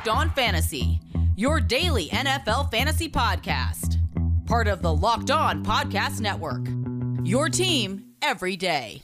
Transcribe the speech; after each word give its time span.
Locked 0.00 0.16
On 0.16 0.30
Fantasy, 0.30 0.98
your 1.36 1.60
daily 1.60 2.08
NFL 2.08 2.70
fantasy 2.70 3.10
podcast. 3.10 3.98
Part 4.46 4.66
of 4.66 4.80
the 4.80 4.94
Locked 4.94 5.30
On 5.30 5.62
Podcast 5.62 6.22
Network. 6.22 6.66
Your 7.22 7.50
team 7.50 8.06
every 8.22 8.56
day. 8.56 9.02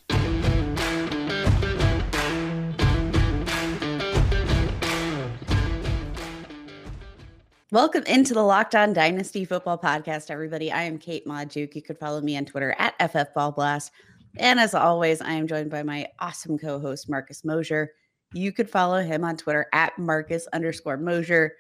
Welcome 7.71 8.05
into 8.05 8.33
the 8.33 8.43
Locked 8.43 8.75
On 8.75 8.95
Dynasty 8.95 9.45
Football 9.45 9.77
Podcast, 9.77 10.31
everybody. 10.31 10.73
I 10.73 10.85
am 10.85 10.97
Kate 10.97 11.27
Magdziuk. 11.27 11.75
You 11.75 11.83
could 11.83 11.99
follow 11.99 12.23
me 12.23 12.39
on 12.39 12.47
Twitter 12.47 12.75
at 12.79 12.99
FFBallBlast. 13.01 13.91
And 14.39 14.59
as 14.59 14.75
always, 14.75 15.21
I 15.21 15.33
am 15.33 15.47
joined 15.47 15.69
by 15.69 15.83
my 15.83 16.07
awesome 16.21 16.57
co-host, 16.57 17.11
Marcus 17.11 17.45
Mosher. 17.45 17.93
You 18.37 18.53
could 18.53 18.69
follow 18.69 19.03
him 19.03 19.25
on 19.25 19.37
Twitter 19.39 19.67
at 19.73 19.99
Marcus 19.99 20.47
underscore 20.53 20.99
Mosher. 20.99 21.55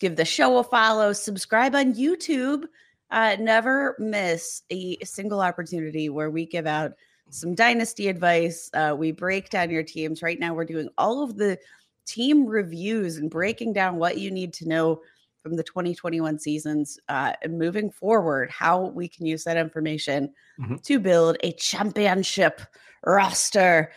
Give 0.00 0.16
the 0.16 0.24
show 0.24 0.58
a 0.58 0.64
follow, 0.64 1.12
subscribe 1.12 1.74
on 1.74 1.94
YouTube. 1.94 2.64
Uh, 3.12 3.36
never 3.38 3.94
miss 4.00 4.62
a 4.70 4.98
single 5.04 5.40
opportunity 5.40 6.08
where 6.08 6.28
we 6.28 6.44
give 6.44 6.66
out 6.66 6.92
some 7.30 7.54
dynasty 7.54 8.08
advice. 8.08 8.68
Uh, 8.74 8.94
we 8.98 9.12
break 9.12 9.50
down 9.50 9.70
your 9.70 9.84
teams. 9.84 10.20
Right 10.22 10.40
now, 10.40 10.52
we're 10.52 10.64
doing 10.64 10.88
all 10.98 11.22
of 11.22 11.36
the 11.36 11.58
team 12.06 12.44
reviews 12.46 13.16
and 13.16 13.30
breaking 13.30 13.72
down 13.72 13.96
what 13.96 14.18
you 14.18 14.30
need 14.32 14.52
to 14.54 14.68
know 14.68 15.00
from 15.44 15.54
the 15.54 15.62
2021 15.62 16.40
seasons 16.40 16.98
uh, 17.08 17.32
and 17.42 17.56
moving 17.56 17.88
forward, 17.90 18.50
how 18.50 18.86
we 18.86 19.06
can 19.06 19.26
use 19.26 19.44
that 19.44 19.56
information 19.56 20.32
Mhm. 20.60 20.82
to 20.82 20.98
build 20.98 21.36
a 21.44 21.52
championship 21.52 22.60
roster. 23.04 23.92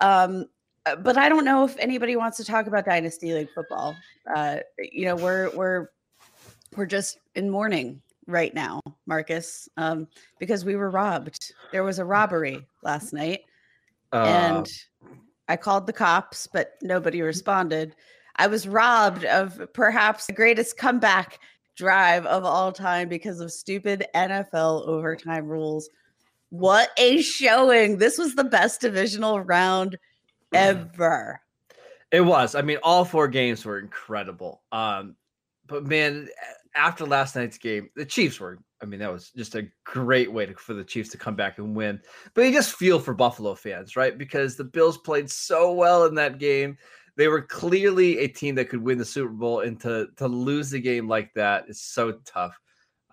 Um, 0.00 0.46
but 0.84 1.16
I 1.16 1.28
don't 1.28 1.44
know 1.44 1.64
if 1.64 1.76
anybody 1.78 2.16
wants 2.16 2.36
to 2.38 2.44
talk 2.44 2.66
about 2.66 2.84
dynasty 2.84 3.32
league 3.32 3.50
football. 3.54 3.96
Uh, 4.34 4.58
you 4.78 5.04
know, 5.04 5.16
we're 5.16 5.50
we're 5.50 5.88
we're 6.76 6.86
just 6.86 7.18
in 7.34 7.50
mourning 7.50 8.02
right 8.26 8.54
now, 8.54 8.80
Marcus, 9.06 9.68
um, 9.76 10.08
because 10.38 10.64
we 10.64 10.76
were 10.76 10.90
robbed. 10.90 11.52
There 11.70 11.84
was 11.84 11.98
a 11.98 12.04
robbery 12.04 12.66
last 12.82 13.12
night, 13.12 13.42
Uh, 14.12 14.24
and 14.26 14.68
I 15.48 15.56
called 15.56 15.86
the 15.86 15.92
cops, 15.92 16.46
but 16.46 16.74
nobody 16.82 17.22
responded. 17.22 17.94
I 18.36 18.46
was 18.46 18.66
robbed 18.66 19.24
of 19.24 19.60
perhaps 19.74 20.26
the 20.26 20.32
greatest 20.32 20.78
comeback 20.78 21.38
drive 21.76 22.26
of 22.26 22.44
all 22.44 22.72
time 22.72 23.08
because 23.08 23.40
of 23.40 23.52
stupid 23.52 24.06
NFL 24.14 24.86
overtime 24.86 25.46
rules. 25.46 25.88
What 26.50 26.90
a 26.96 27.22
showing! 27.22 27.98
This 27.98 28.18
was 28.18 28.34
the 28.34 28.44
best 28.44 28.80
divisional 28.80 29.40
round 29.40 29.96
ever. 30.52 31.40
it 32.10 32.20
was. 32.20 32.54
I 32.54 32.62
mean, 32.62 32.78
all 32.82 33.04
four 33.04 33.28
games 33.28 33.64
were 33.64 33.78
incredible. 33.78 34.62
Um, 34.72 35.16
but 35.66 35.84
man, 35.84 36.28
after 36.74 37.06
last 37.06 37.36
night's 37.36 37.58
game, 37.58 37.90
the 37.96 38.04
Chiefs 38.04 38.40
were. 38.40 38.58
I 38.80 38.84
mean, 38.84 38.98
that 38.98 39.12
was 39.12 39.30
just 39.30 39.54
a 39.54 39.68
great 39.84 40.32
way 40.32 40.46
to, 40.46 40.54
for 40.54 40.74
the 40.74 40.82
Chiefs 40.82 41.10
to 41.10 41.18
come 41.18 41.36
back 41.36 41.58
and 41.58 41.76
win. 41.76 42.00
But 42.34 42.42
you 42.42 42.52
just 42.52 42.74
feel 42.74 42.98
for 42.98 43.14
Buffalo 43.14 43.54
fans, 43.54 43.94
right? 43.94 44.18
Because 44.18 44.56
the 44.56 44.64
Bills 44.64 44.98
played 44.98 45.30
so 45.30 45.72
well 45.72 46.04
in 46.06 46.16
that 46.16 46.38
game. 46.38 46.76
They 47.16 47.28
were 47.28 47.42
clearly 47.42 48.18
a 48.18 48.26
team 48.26 48.56
that 48.56 48.70
could 48.70 48.82
win 48.82 48.98
the 48.98 49.04
Super 49.04 49.28
Bowl, 49.28 49.60
and 49.60 49.78
to 49.80 50.08
to 50.16 50.26
lose 50.26 50.70
the 50.70 50.80
game 50.80 51.06
like 51.08 51.32
that 51.34 51.68
is 51.68 51.80
so 51.80 52.18
tough. 52.24 52.58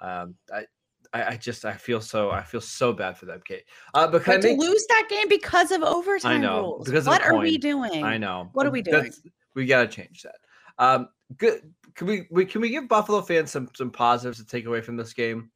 Um, 0.02 0.36
I, 0.52 0.66
I, 1.14 1.24
I 1.24 1.36
just 1.38 1.66
I 1.66 1.74
feel 1.74 2.02
so 2.02 2.30
I 2.30 2.44
feel 2.44 2.62
so 2.62 2.94
bad 2.94 3.18
for 3.18 3.26
them, 3.26 3.42
Kate. 3.44 3.64
Uh, 3.94 4.08
I 4.08 4.12
But 4.12 4.24
to 4.26 4.40
make- 4.40 4.60
lose 4.60 4.86
that 4.90 5.08
game 5.10 5.28
because 5.28 5.72
of 5.72 5.82
overtime 5.82 6.42
know, 6.42 6.60
rules. 6.62 6.86
because 6.86 7.08
what 7.08 7.24
are 7.24 7.38
we 7.38 7.58
doing? 7.58 8.04
I 8.04 8.18
know. 8.18 8.50
What 8.54 8.66
are 8.68 8.72
we 8.72 8.82
doing? 8.82 8.98
That's- 9.04 9.22
we 9.56 9.66
got 9.66 9.82
to 9.82 9.88
change 9.88 10.22
that. 10.24 10.36
Um, 10.78 11.10
good. 11.38 11.74
Can 11.96 12.08
we, 12.08 12.28
we 12.32 12.46
can 12.46 12.62
we 12.62 12.70
give 12.70 12.88
Buffalo 12.88 13.22
fans 13.22 13.52
some 13.52 13.68
some 13.76 13.90
positives 13.92 14.38
to 14.38 14.46
take 14.46 14.66
away 14.66 14.82
from 14.82 14.96
this 14.96 15.14
game? 15.14 15.50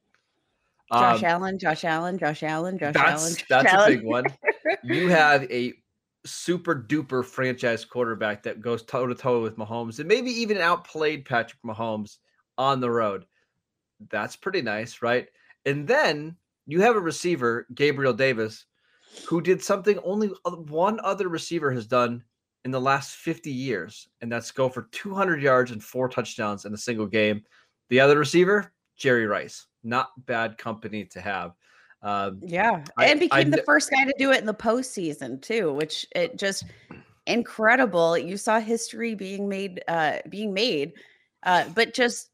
Josh 0.92 1.20
Um, 1.24 1.26
Allen, 1.30 1.60
Josh 1.60 1.84
Allen, 1.86 2.18
Josh 2.18 2.44
Allen, 2.44 2.78
Josh 2.78 2.96
Allen. 2.96 3.14
that's 3.14 3.36
Josh 3.36 3.46
that's 3.50 3.74
Allen. 3.74 3.94
a 3.94 3.96
big 3.96 4.06
one. 4.06 4.26
You 4.84 5.08
have 5.10 5.44
a 5.52 5.74
super 6.26 6.76
duper 6.76 7.24
franchise 7.24 7.86
quarterback 7.86 8.44
that 8.44 8.60
goes 8.62 8.84
toe 8.84 9.08
to 9.08 9.16
toe 9.16 9.42
with 9.42 9.58
Mahomes 9.58 10.00
and 10.00 10.08
maybe 10.08 10.32
even 10.32 10.58
outplayed 10.58 11.26
Patrick 11.26 11.62
Mahomes 11.66 12.18
on 12.58 12.80
the 12.82 12.90
road. 12.90 13.26
That's 14.10 14.36
pretty 14.36 14.62
nice, 14.62 15.02
right? 15.02 15.28
And 15.66 15.88
then 15.88 16.36
you 16.66 16.82
have 16.82 16.96
a 16.96 17.00
receiver, 17.02 17.68
Gabriel 17.74 18.14
Davis, 18.14 18.66
who 19.28 19.42
did 19.42 19.62
something 19.62 20.00
only 20.04 20.30
one 20.46 21.00
other 21.04 21.30
receiver 21.30 21.72
has 21.72 21.86
done 21.86 22.24
in 22.66 22.72
the 22.72 22.82
last 22.82 23.16
50 23.18 23.52
years, 23.52 24.08
and 24.22 24.32
that's 24.32 24.52
go 24.52 24.70
for 24.70 24.88
200 24.92 25.42
yards 25.42 25.72
and 25.72 25.84
four 25.84 26.08
touchdowns 26.08 26.66
in 26.66 26.74
a 26.74 26.78
single 26.78 27.06
game. 27.08 27.44
The 27.90 28.00
other 28.00 28.18
receiver, 28.18 28.72
Jerry 28.96 29.28
Rice. 29.28 29.68
Not 29.84 30.12
bad 30.26 30.58
company 30.58 31.06
to 31.06 31.20
have. 31.20 31.52
Um, 32.02 32.40
Yeah, 32.42 32.84
I- 32.98 33.06
and 33.08 33.20
became 33.20 33.52
the 33.52 33.64
first 33.64 33.92
guy 33.92 34.06
to 34.06 34.14
do 34.18 34.32
it 34.32 34.40
in 34.40 34.46
the 34.46 34.54
postseason 34.54 35.42
too, 35.42 35.74
which 35.74 36.06
it 36.16 36.38
just 36.38 36.66
incredible. 37.28 38.18
You 38.18 38.38
saw 38.38 38.60
history 38.60 39.16
being 39.16 39.48
made, 39.48 39.84
uh, 39.88 40.18
being 40.30 40.54
made, 40.54 40.94
uh, 41.44 41.70
but 41.76 41.94
just 41.94 42.30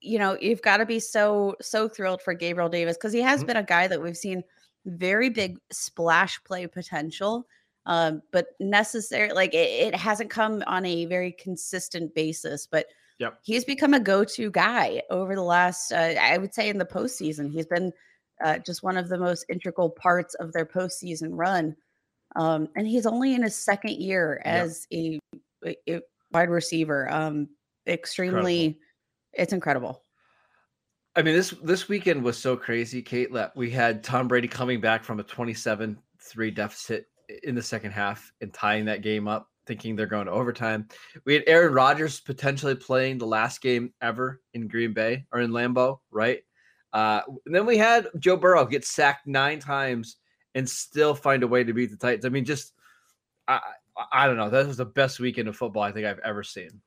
you 0.00 0.18
know, 0.18 0.36
you've 0.40 0.62
got 0.62 0.78
to 0.78 0.86
be 0.86 1.00
so 1.00 1.56
so 1.60 1.88
thrilled 1.88 2.22
for 2.22 2.34
Gabriel 2.34 2.68
Davis 2.68 2.96
because 2.96 3.12
he 3.12 3.20
has 3.22 3.42
Mhm. 3.42 3.46
been 3.46 3.56
a 3.58 3.62
guy 3.62 3.86
that 3.88 4.00
we've 4.02 4.16
seen 4.16 4.42
very 4.86 5.28
big 5.28 5.58
splash 5.70 6.42
play 6.44 6.66
potential, 6.66 7.46
um, 7.86 8.22
but 8.32 8.48
necessary 8.60 9.32
like 9.32 9.54
it, 9.54 9.68
it 9.88 9.94
hasn't 9.94 10.30
come 10.30 10.62
on 10.66 10.84
a 10.86 11.04
very 11.06 11.32
consistent 11.32 12.14
basis, 12.14 12.66
but. 12.66 12.86
Yep. 13.20 13.40
He's 13.42 13.64
become 13.64 13.94
a 13.94 13.98
go-to 13.98 14.48
guy 14.48 15.02
over 15.10 15.34
the 15.34 15.42
last, 15.42 15.90
uh, 15.90 16.14
I 16.20 16.38
would 16.38 16.54
say, 16.54 16.68
in 16.68 16.78
the 16.78 16.84
postseason. 16.84 17.50
He's 17.50 17.66
been 17.66 17.92
uh, 18.44 18.58
just 18.58 18.84
one 18.84 18.96
of 18.96 19.08
the 19.08 19.18
most 19.18 19.44
integral 19.48 19.90
parts 19.90 20.34
of 20.34 20.52
their 20.52 20.64
postseason 20.64 21.30
run. 21.32 21.74
Um, 22.36 22.68
and 22.76 22.86
he's 22.86 23.06
only 23.06 23.34
in 23.34 23.42
his 23.42 23.56
second 23.56 23.94
year 23.96 24.40
as 24.44 24.86
a, 24.92 25.18
a- 25.66 25.76
a 25.88 26.00
wide 26.30 26.48
receiver. 26.48 27.10
Um, 27.10 27.48
extremely, 27.88 28.78
it's 29.32 29.52
incredible. 29.52 30.02
I 31.16 31.22
mean, 31.22 31.34
this 31.34 31.50
this 31.62 31.88
weekend 31.88 32.22
was 32.22 32.38
so 32.38 32.56
crazy, 32.56 33.02
Kate. 33.02 33.32
That 33.32 33.56
we 33.56 33.70
had 33.70 34.04
Tom 34.04 34.28
Brady 34.28 34.48
coming 34.48 34.80
back 34.80 35.02
from 35.02 35.18
a 35.20 35.24
27-3 35.24 35.96
deficit 36.54 37.06
in 37.42 37.54
the 37.54 37.62
second 37.62 37.90
half 37.92 38.32
and 38.40 38.52
tying 38.54 38.84
that 38.84 39.02
game 39.02 39.26
up, 39.26 39.48
thinking 39.66 39.96
they're 39.96 40.06
going 40.06 40.26
to 40.26 40.32
overtime. 40.32 40.88
We 41.24 41.34
had 41.34 41.44
Aaron 41.46 41.74
Rodgers 41.74 42.20
potentially 42.20 42.74
playing 42.74 43.18
the 43.18 43.26
last 43.26 43.60
game 43.60 43.92
ever 44.00 44.40
in 44.54 44.68
Green 44.68 44.92
Bay 44.92 45.26
or 45.32 45.40
in 45.40 45.50
Lambeau, 45.50 45.98
right? 46.10 46.40
Uh, 46.92 47.20
and 47.46 47.54
then 47.54 47.66
we 47.66 47.76
had 47.76 48.08
Joe 48.18 48.36
Burrow 48.36 48.64
get 48.64 48.84
sacked 48.84 49.26
nine 49.26 49.58
times 49.58 50.16
and 50.54 50.68
still 50.68 51.14
find 51.14 51.42
a 51.42 51.48
way 51.48 51.64
to 51.64 51.74
beat 51.74 51.90
the 51.90 51.96
Titans. 51.96 52.24
I 52.24 52.28
mean, 52.30 52.44
just 52.44 52.72
I 53.46 53.54
I- 53.56 54.06
I 54.12 54.26
don't 54.28 54.36
know. 54.36 54.48
That 54.48 54.68
was 54.68 54.76
the 54.76 54.84
best 54.84 55.18
weekend 55.18 55.48
of 55.48 55.56
football 55.56 55.82
I 55.82 55.90
think 55.90 56.06
I've 56.06 56.20
ever 56.20 56.44
seen. 56.44 56.80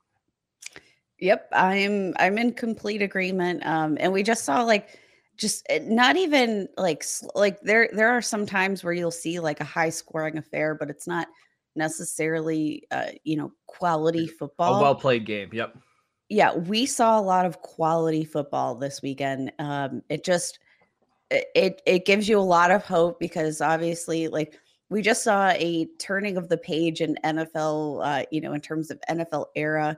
Yep, 1.21 1.49
I'm 1.53 2.13
I'm 2.17 2.37
in 2.37 2.53
complete 2.53 3.01
agreement. 3.01 3.65
Um, 3.65 3.97
and 3.99 4.11
we 4.11 4.23
just 4.23 4.43
saw 4.43 4.63
like 4.63 4.99
just 5.37 5.65
uh, 5.71 5.79
not 5.83 6.17
even 6.17 6.67
like 6.77 7.03
like 7.35 7.61
there 7.61 7.89
there 7.93 8.09
are 8.09 8.21
some 8.21 8.45
times 8.45 8.83
where 8.83 8.93
you'll 8.93 9.11
see 9.11 9.39
like 9.39 9.61
a 9.61 9.63
high 9.65 9.89
scoring 9.89 10.37
affair, 10.37 10.75
but 10.75 10.89
it's 10.89 11.07
not 11.07 11.27
necessarily 11.75 12.83
uh, 12.91 13.11
you 13.23 13.37
know 13.37 13.51
quality 13.67 14.27
football. 14.27 14.75
A 14.79 14.81
well 14.81 14.95
played 14.95 15.25
game. 15.25 15.49
Yep. 15.53 15.77
yeah, 16.29 16.55
we 16.55 16.85
saw 16.87 17.19
a 17.19 17.21
lot 17.21 17.45
of 17.45 17.61
quality 17.61 18.25
football 18.25 18.75
this 18.75 19.01
weekend. 19.01 19.51
Um, 19.59 20.01
it 20.09 20.23
just 20.23 20.59
it- 21.29 21.81
it 21.85 22.05
gives 22.05 22.27
you 22.27 22.39
a 22.39 22.41
lot 22.41 22.71
of 22.71 22.83
hope 22.83 23.19
because 23.19 23.61
obviously, 23.61 24.27
like 24.27 24.59
we 24.89 25.01
just 25.01 25.23
saw 25.23 25.49
a 25.51 25.85
turning 25.99 26.35
of 26.37 26.49
the 26.49 26.57
page 26.57 26.99
in 27.01 27.15
NFL. 27.23 28.01
Uh, 28.03 28.25
you 28.31 28.41
know, 28.41 28.53
in 28.53 28.61
terms 28.61 28.89
of 28.91 28.99
NFL 29.09 29.45
era. 29.55 29.97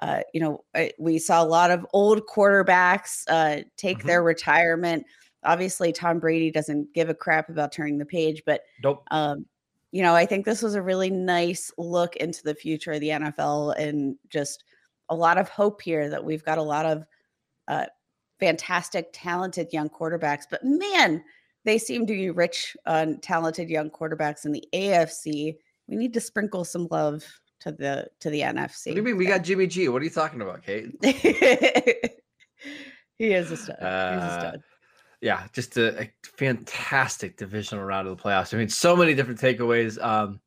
Uh, 0.00 0.20
you 0.32 0.40
know, 0.40 0.64
uh, 0.74 0.86
we 0.98 1.18
saw 1.18 1.42
a 1.42 1.44
lot 1.44 1.70
of 1.70 1.86
old 1.92 2.26
quarterbacks 2.26 3.22
uh, 3.28 3.62
take 3.76 3.98
Mhm. 3.98 4.06
their 4.06 4.22
retirement. 4.22 5.04
Obviously, 5.44 5.92
Tom 5.92 6.18
Brady 6.18 6.50
doesn't 6.50 6.92
give 6.94 7.08
a 7.08 7.14
crap 7.14 7.48
about 7.48 7.72
turning 7.72 7.98
the 7.98 8.06
page, 8.06 8.42
but 8.46 8.62
Nope. 8.82 9.02
um, 9.10 9.46
you 9.92 10.02
know, 10.02 10.14
I 10.14 10.24
think 10.26 10.44
this 10.44 10.62
was 10.62 10.74
a 10.74 10.82
really 10.82 11.10
nice 11.10 11.72
look 11.76 12.16
into 12.16 12.42
the 12.42 12.54
future 12.54 12.92
of 12.92 13.00
the 13.00 13.10
NFL 13.10 13.72
and 13.72 14.16
just 14.28 14.64
a 15.08 15.14
lot 15.14 15.36
of 15.38 15.48
hope 15.48 15.82
here 15.82 16.08
that 16.08 16.24
we've 16.24 16.44
got 16.44 16.58
a 16.58 16.62
lot 16.62 16.86
of 16.86 17.04
uh, 17.68 17.86
fantastic, 18.38 19.10
talented 19.12 19.72
young 19.72 19.88
quarterbacks. 19.88 20.44
But 20.50 20.64
man, 20.64 21.22
they 21.64 21.78
seem 21.78 22.06
to 22.06 22.12
be 22.12 22.30
rich 22.30 22.76
on 22.86 23.18
talented 23.18 23.68
young 23.68 23.90
quarterbacks 23.90 24.44
in 24.44 24.52
the 24.52 24.64
AFC. 24.72 25.58
We 25.88 25.96
need 25.96 26.14
to 26.14 26.20
sprinkle 26.20 26.64
some 26.64 26.88
love 26.90 27.24
to 27.60 27.72
the 27.72 28.08
to 28.20 28.30
the 28.30 28.40
NFC. 28.40 28.86
What 28.86 28.94
do 28.94 28.96
you 28.96 29.02
mean? 29.02 29.16
We 29.16 29.26
got 29.26 29.42
Jimmy 29.42 29.66
G. 29.66 29.88
What 29.88 30.02
are 30.02 30.04
you 30.04 30.10
talking 30.10 30.40
about, 30.40 30.64
Kate? 30.64 30.94
he 33.18 33.32
is 33.32 33.50
a 33.50 33.56
stud. 33.56 33.76
Uh, 33.80 34.12
He's 34.12 34.22
a 34.22 34.24
uh, 34.24 34.40
stud. 34.40 34.62
Yeah, 35.20 35.46
just 35.52 35.76
a, 35.76 36.02
a, 36.02 36.10
fantastic 36.22 37.36
divisional 37.36 37.84
round 37.84 38.08
of 38.08 38.16
the 38.16 38.22
playoffs. 38.22 38.54
I 38.54 38.56
mean, 38.56 38.70
so 38.70 38.96
many 38.96 39.14
different 39.14 39.38
takeaways. 39.38 40.02
Um, 40.02 40.40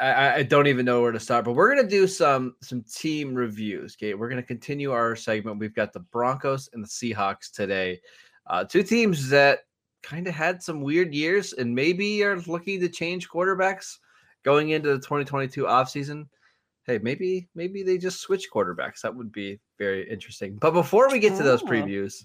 I, 0.00 0.34
I, 0.34 0.42
don't 0.44 0.68
even 0.68 0.86
know 0.86 1.02
where 1.02 1.10
to 1.10 1.18
start, 1.18 1.44
but 1.44 1.54
we're 1.54 1.74
gonna 1.74 1.88
do 1.88 2.06
some 2.06 2.54
some 2.62 2.82
team 2.82 3.34
reviews. 3.34 3.96
Okay, 3.96 4.14
we're 4.14 4.28
gonna 4.28 4.42
continue 4.42 4.92
our 4.92 5.16
segment. 5.16 5.58
We've 5.58 5.74
got 5.74 5.92
the 5.92 6.00
Broncos 6.00 6.70
and 6.72 6.82
the 6.82 6.88
Seahawks 6.88 7.50
today, 7.52 8.00
uh, 8.46 8.64
two 8.64 8.82
teams 8.82 9.28
that 9.30 9.60
kind 10.02 10.28
of 10.28 10.34
had 10.34 10.62
some 10.62 10.80
weird 10.80 11.12
years 11.12 11.52
and 11.52 11.74
maybe 11.74 12.22
are 12.22 12.38
looking 12.42 12.80
to 12.80 12.88
change 12.88 13.28
quarterbacks 13.28 13.96
going 14.46 14.70
into 14.70 14.90
the 14.90 14.98
2022 14.98 15.64
offseason. 15.64 16.28
Hey, 16.84 16.98
maybe 17.02 17.48
maybe 17.56 17.82
they 17.82 17.98
just 17.98 18.20
switch 18.20 18.48
quarterbacks. 18.50 19.00
That 19.02 19.14
would 19.14 19.32
be 19.32 19.58
very 19.76 20.08
interesting. 20.08 20.56
But 20.56 20.70
before 20.70 21.10
we 21.10 21.18
get 21.18 21.36
to 21.36 21.42
those 21.42 21.62
previews, 21.62 22.24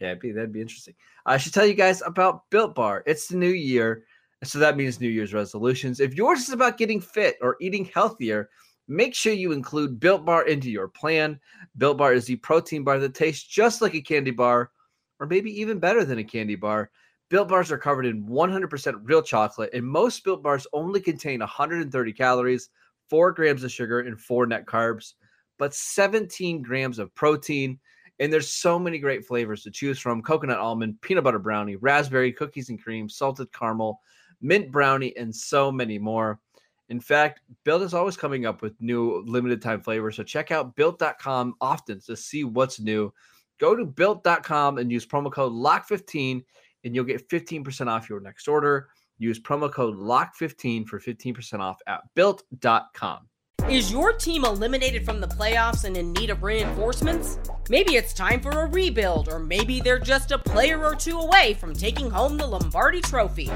yeah, 0.00 0.14
be, 0.14 0.32
that'd 0.32 0.52
be 0.52 0.60
interesting. 0.60 0.94
I 1.24 1.36
should 1.36 1.54
tell 1.54 1.64
you 1.64 1.74
guys 1.74 2.02
about 2.04 2.50
Built 2.50 2.74
Bar. 2.74 3.04
It's 3.06 3.28
the 3.28 3.36
new 3.36 3.50
year, 3.50 4.04
so 4.42 4.58
that 4.58 4.76
means 4.76 5.00
New 5.00 5.08
Year's 5.08 5.32
resolutions. 5.32 6.00
If 6.00 6.14
yours 6.14 6.40
is 6.40 6.50
about 6.50 6.76
getting 6.76 7.00
fit 7.00 7.36
or 7.40 7.56
eating 7.60 7.84
healthier, 7.84 8.50
make 8.88 9.14
sure 9.14 9.32
you 9.32 9.52
include 9.52 10.00
Built 10.00 10.24
Bar 10.24 10.46
into 10.48 10.70
your 10.70 10.88
plan. 10.88 11.38
Built 11.78 11.98
Bar 11.98 12.14
is 12.14 12.24
the 12.24 12.36
protein 12.36 12.82
bar 12.82 12.98
that 12.98 13.14
tastes 13.14 13.46
just 13.46 13.80
like 13.80 13.94
a 13.94 14.00
candy 14.00 14.32
bar, 14.32 14.72
or 15.20 15.28
maybe 15.28 15.52
even 15.60 15.78
better 15.78 16.04
than 16.04 16.18
a 16.18 16.24
candy 16.24 16.56
bar. 16.56 16.90
Built 17.30 17.48
bars 17.48 17.70
are 17.70 17.78
covered 17.78 18.06
in 18.06 18.24
100% 18.24 19.00
real 19.04 19.22
chocolate, 19.22 19.70
and 19.72 19.86
most 19.86 20.24
built 20.24 20.42
bars 20.42 20.66
only 20.72 21.00
contain 21.00 21.38
130 21.38 22.12
calories, 22.12 22.70
4 23.08 23.32
grams 23.32 23.62
of 23.62 23.70
sugar, 23.70 24.00
and 24.00 24.20
4 24.20 24.46
net 24.46 24.66
carbs, 24.66 25.14
but 25.56 25.72
17 25.72 26.60
grams 26.60 26.98
of 26.98 27.14
protein. 27.14 27.78
And 28.18 28.32
there's 28.32 28.50
so 28.50 28.80
many 28.80 28.98
great 28.98 29.24
flavors 29.24 29.62
to 29.62 29.70
choose 29.70 30.00
from 30.00 30.22
coconut 30.22 30.58
almond, 30.58 31.00
peanut 31.02 31.22
butter 31.22 31.38
brownie, 31.38 31.76
raspberry, 31.76 32.32
cookies 32.32 32.68
and 32.68 32.82
cream, 32.82 33.08
salted 33.08 33.52
caramel, 33.52 34.00
mint 34.42 34.72
brownie, 34.72 35.16
and 35.16 35.34
so 35.34 35.70
many 35.70 35.98
more. 35.98 36.40
In 36.88 37.00
fact, 37.00 37.40
Built 37.64 37.82
is 37.82 37.94
always 37.94 38.16
coming 38.16 38.44
up 38.44 38.60
with 38.60 38.74
new 38.80 39.22
limited 39.24 39.62
time 39.62 39.80
flavors. 39.80 40.16
So 40.16 40.24
check 40.24 40.50
out 40.50 40.74
built.com 40.74 41.54
often 41.60 42.00
to 42.00 42.16
see 42.16 42.42
what's 42.42 42.80
new. 42.80 43.14
Go 43.58 43.76
to 43.76 43.86
built.com 43.86 44.78
and 44.78 44.90
use 44.90 45.06
promo 45.06 45.30
code 45.30 45.52
LOCK15 45.52 46.42
and 46.84 46.94
you'll 46.94 47.04
get 47.04 47.28
15% 47.28 47.86
off 47.88 48.08
your 48.08 48.20
next 48.20 48.48
order. 48.48 48.88
Use 49.18 49.38
promo 49.38 49.70
code 49.70 49.96
LOCK15 49.96 50.86
for 50.86 50.98
15% 50.98 51.60
off 51.60 51.78
at 51.86 52.00
built.com. 52.14 53.28
Is 53.68 53.92
your 53.92 54.12
team 54.12 54.44
eliminated 54.44 55.04
from 55.04 55.20
the 55.20 55.28
playoffs 55.28 55.84
and 55.84 55.96
in 55.96 56.12
need 56.14 56.30
of 56.30 56.42
reinforcements? 56.42 57.38
Maybe 57.68 57.94
it's 57.94 58.12
time 58.12 58.40
for 58.40 58.50
a 58.50 58.66
rebuild, 58.66 59.28
or 59.28 59.38
maybe 59.38 59.80
they're 59.80 59.98
just 59.98 60.32
a 60.32 60.38
player 60.38 60.84
or 60.84 60.96
two 60.96 61.18
away 61.18 61.54
from 61.54 61.74
taking 61.74 62.10
home 62.10 62.36
the 62.36 62.46
Lombardi 62.46 63.00
Trophy. 63.00 63.50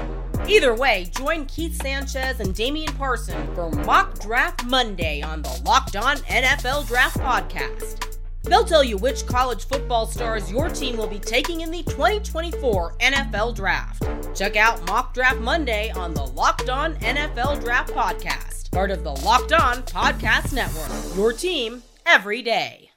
Either 0.47 0.73
way, 0.73 1.09
join 1.17 1.45
Keith 1.47 1.81
Sanchez 1.81 2.39
and 2.39 2.55
Damian 2.55 2.93
Parson 2.93 3.53
for 3.55 3.69
Mock 3.71 4.19
Draft 4.19 4.63
Monday 4.65 5.21
on 5.21 5.41
the 5.41 5.61
Locked 5.65 5.97
On 5.97 6.15
NFL 6.17 6.87
Draft 6.87 7.17
Podcast. 7.17 8.14
They'll 8.45 8.63
tell 8.63 8.83
you 8.83 8.97
which 8.97 9.25
college 9.25 9.65
football 9.65 10.05
stars 10.05 10.51
your 10.51 10.69
team 10.69 10.97
will 10.97 11.07
be 11.07 11.19
taking 11.19 11.61
in 11.61 11.71
the 11.71 11.83
2024 11.83 12.95
NFL 12.99 13.55
Draft. 13.55 14.07
Check 14.35 14.55
out 14.55 14.85
Mock 14.87 15.13
Draft 15.13 15.39
Monday 15.39 15.89
on 15.91 16.13
the 16.13 16.25
Locked 16.25 16.69
On 16.69 16.95
NFL 16.95 17.61
Draft 17.63 17.93
Podcast, 17.93 18.71
part 18.71 18.91
of 18.91 19.03
the 19.03 19.11
Locked 19.11 19.53
On 19.53 19.77
Podcast 19.83 20.53
Network. 20.53 21.15
Your 21.15 21.33
team 21.33 21.81
every 22.05 22.41
day. 22.41 22.91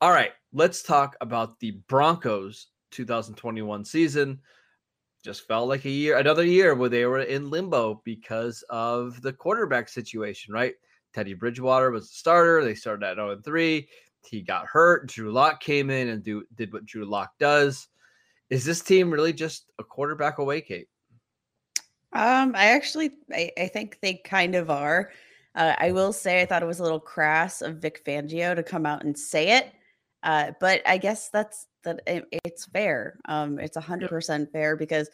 All 0.00 0.10
right, 0.10 0.32
let's 0.52 0.82
talk 0.82 1.16
about 1.20 1.60
the 1.60 1.72
Broncos 1.88 2.66
2021 2.90 3.84
season. 3.84 4.40
Just 5.24 5.46
felt 5.46 5.68
like 5.68 5.84
a 5.84 5.90
year, 5.90 6.18
another 6.18 6.44
year 6.44 6.74
where 6.74 6.88
they 6.88 7.06
were 7.06 7.20
in 7.20 7.50
limbo 7.50 8.02
because 8.04 8.64
of 8.68 9.22
the 9.22 9.32
quarterback 9.32 9.88
situation, 9.88 10.52
right? 10.52 10.74
Teddy 11.14 11.34
Bridgewater 11.34 11.90
was 11.90 12.08
the 12.08 12.14
starter. 12.14 12.64
They 12.64 12.74
started 12.74 13.06
at 13.06 13.16
0 13.16 13.40
3. 13.44 13.88
He 14.28 14.40
got 14.40 14.66
hurt. 14.66 15.08
Drew 15.08 15.32
Lock 15.32 15.60
came 15.60 15.90
in 15.90 16.08
and 16.08 16.22
do, 16.22 16.44
did 16.54 16.72
what 16.72 16.86
Drew 16.86 17.04
Lock 17.04 17.32
does. 17.38 17.88
Is 18.50 18.64
this 18.64 18.82
team 18.82 19.10
really 19.10 19.32
just 19.32 19.66
a 19.78 19.84
quarterback 19.84 20.38
away, 20.38 20.60
Kate? 20.60 20.88
Um, 22.12 22.52
I 22.54 22.66
actually 22.66 23.12
I, 23.32 23.50
I 23.58 23.68
think 23.68 23.98
they 24.00 24.14
kind 24.14 24.54
of 24.54 24.70
are. 24.70 25.10
Uh, 25.54 25.74
I 25.78 25.92
will 25.92 26.12
say 26.12 26.40
I 26.40 26.46
thought 26.46 26.62
it 26.62 26.66
was 26.66 26.80
a 26.80 26.82
little 26.82 27.00
crass 27.00 27.62
of 27.62 27.78
Vic 27.78 28.04
Fangio 28.04 28.54
to 28.54 28.62
come 28.62 28.86
out 28.86 29.04
and 29.04 29.16
say 29.18 29.56
it. 29.56 29.72
Uh, 30.22 30.52
but 30.60 30.82
I 30.86 30.98
guess 30.98 31.30
that's 31.30 31.66
that 31.84 32.00
it, 32.06 32.24
it's 32.44 32.66
fair. 32.66 33.18
Um, 33.24 33.58
it's 33.58 33.76
a 33.76 33.80
hundred 33.80 34.10
percent 34.10 34.52
fair 34.52 34.76
because 34.76 35.08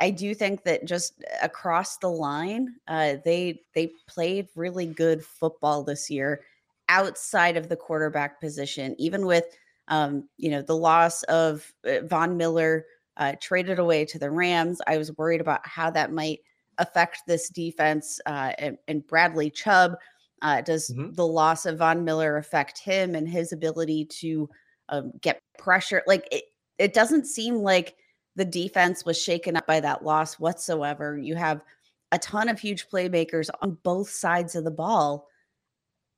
I 0.00 0.10
do 0.10 0.34
think 0.34 0.64
that 0.64 0.86
just 0.86 1.22
across 1.42 1.98
the 1.98 2.08
line, 2.08 2.74
uh, 2.88 3.16
they 3.24 3.60
they 3.74 3.92
played 4.08 4.48
really 4.56 4.86
good 4.86 5.24
football 5.24 5.84
this 5.84 6.10
year 6.10 6.40
outside 6.88 7.56
of 7.56 7.68
the 7.68 7.76
quarterback 7.76 8.40
position, 8.40 8.96
even 8.98 9.26
with 9.26 9.44
um, 9.88 10.28
you 10.38 10.50
know 10.50 10.62
the 10.62 10.76
loss 10.76 11.22
of 11.24 11.70
uh, 11.86 12.00
Von 12.06 12.36
Miller 12.36 12.86
uh, 13.18 13.34
traded 13.40 13.78
away 13.78 14.06
to 14.06 14.18
the 14.18 14.30
Rams. 14.30 14.80
I 14.86 14.96
was 14.96 15.16
worried 15.18 15.42
about 15.42 15.66
how 15.66 15.90
that 15.90 16.12
might 16.12 16.40
affect 16.78 17.18
this 17.26 17.50
defense 17.50 18.18
uh, 18.24 18.52
and, 18.58 18.78
and, 18.88 19.06
Bradley 19.06 19.50
Chubb. 19.50 19.96
Uh, 20.40 20.62
does 20.62 20.88
mm-hmm. 20.88 21.12
the 21.12 21.26
loss 21.26 21.66
of 21.66 21.76
Von 21.76 22.02
Miller 22.02 22.38
affect 22.38 22.78
him 22.78 23.14
and 23.14 23.28
his 23.28 23.52
ability 23.52 24.06
to 24.06 24.48
um, 24.88 25.12
get 25.20 25.42
pressure? 25.58 26.02
Like 26.06 26.26
it, 26.32 26.44
it 26.78 26.94
doesn't 26.94 27.26
seem 27.26 27.56
like 27.56 27.96
the 28.36 28.44
defense 28.44 29.04
was 29.04 29.20
shaken 29.20 29.56
up 29.56 29.66
by 29.66 29.80
that 29.80 30.04
loss 30.04 30.38
whatsoever. 30.38 31.18
You 31.18 31.34
have 31.34 31.64
a 32.12 32.18
ton 32.18 32.48
of 32.48 32.58
huge 32.58 32.88
playmakers 32.88 33.50
on 33.60 33.78
both 33.82 34.10
sides 34.10 34.54
of 34.54 34.64
the 34.64 34.70
ball. 34.70 35.28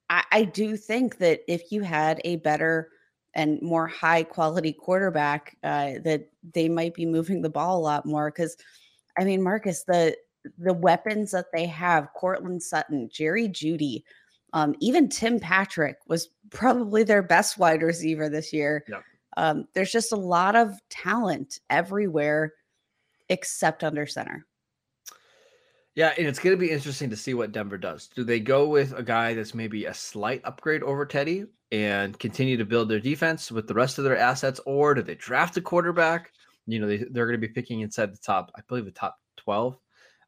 I, 0.09 0.25
I 0.33 0.45
do 0.45 0.77
think 0.77 1.19
that 1.19 1.41
if 1.49 1.73
you 1.73 1.83
had 1.83 2.21
a 2.25 2.37
better 2.37 2.91
and 3.35 3.61
more 3.63 3.87
high 3.87 4.23
quality 4.23 4.73
quarterback, 4.73 5.57
uh, 5.63 5.93
that 6.05 6.29
they 6.55 6.69
might 6.69 6.95
be 6.95 7.07
moving 7.07 7.41
the 7.41 7.51
ball 7.51 7.79
a 7.79 7.81
lot 7.81 8.05
more. 8.05 8.31
Because, 8.31 8.57
I 9.19 9.25
mean, 9.25 9.43
Marcus, 9.43 9.85
the 9.85 10.17
the 10.59 10.75
weapons 10.75 11.31
that 11.31 11.47
they 11.53 11.67
have, 11.67 12.13
Courtland 12.15 12.63
Sutton, 12.63 13.09
Jerry 13.13 13.49
Jeudy, 13.49 14.03
um, 14.53 14.75
even 14.81 15.09
Tim 15.09 15.39
Patrick 15.39 15.99
was 16.09 16.29
probably 16.51 17.05
their 17.05 17.23
best 17.23 17.59
wide 17.59 17.83
receiver 17.83 18.29
this 18.29 18.53
year. 18.53 18.85
Um, 19.37 19.67
there's 19.75 19.93
just 19.93 20.13
a 20.13 20.17
lot 20.17 20.57
of 20.57 20.75
talent 20.91 21.59
everywhere 21.71 22.53
except 23.29 23.85
under 23.85 24.07
center. 24.07 24.47
Yeah, 25.95 26.15
and 26.17 26.27
it's 26.27 26.39
going 26.39 26.57
to 26.57 26.61
be 26.61 26.71
interesting 26.71 27.11
to 27.11 27.17
see 27.17 27.35
what 27.35 27.53
Denver 27.53 27.77
does. 27.77 28.09
Do 28.09 28.25
they 28.25 28.41
go 28.41 28.67
with 28.67 28.95
a 28.97 29.03
guy 29.03 29.35
that's 29.35 29.55
maybe 29.55 29.85
a 29.85 29.95
slight 29.95 30.41
upgrade 30.45 30.83
over 30.83 31.05
Teddy 31.05 31.45
and 31.71 32.19
continue 32.19 32.57
to 32.57 32.65
build 32.65 32.89
their 32.89 33.01
defense 33.01 33.53
with 33.53 33.67
the 33.67 33.75
rest 33.75 33.99
of 33.99 34.05
their 34.05 34.17
assets, 34.17 34.61
or 34.65 34.95
do 34.95 35.03
they 35.03 35.17
draft 35.17 35.57
a 35.59 35.61
quarterback? 35.61 36.33
You 36.67 36.79
know, 36.79 36.87
they, 36.87 36.99
they're 36.99 37.27
going 37.27 37.41
to 37.41 37.47
be 37.47 37.53
picking 37.53 37.81
inside 37.81 38.13
the 38.13 38.19
top, 38.19 38.51
I 38.57 38.61
believe, 38.67 38.87
the 38.87 38.91
top 38.91 39.19
12. 39.37 39.79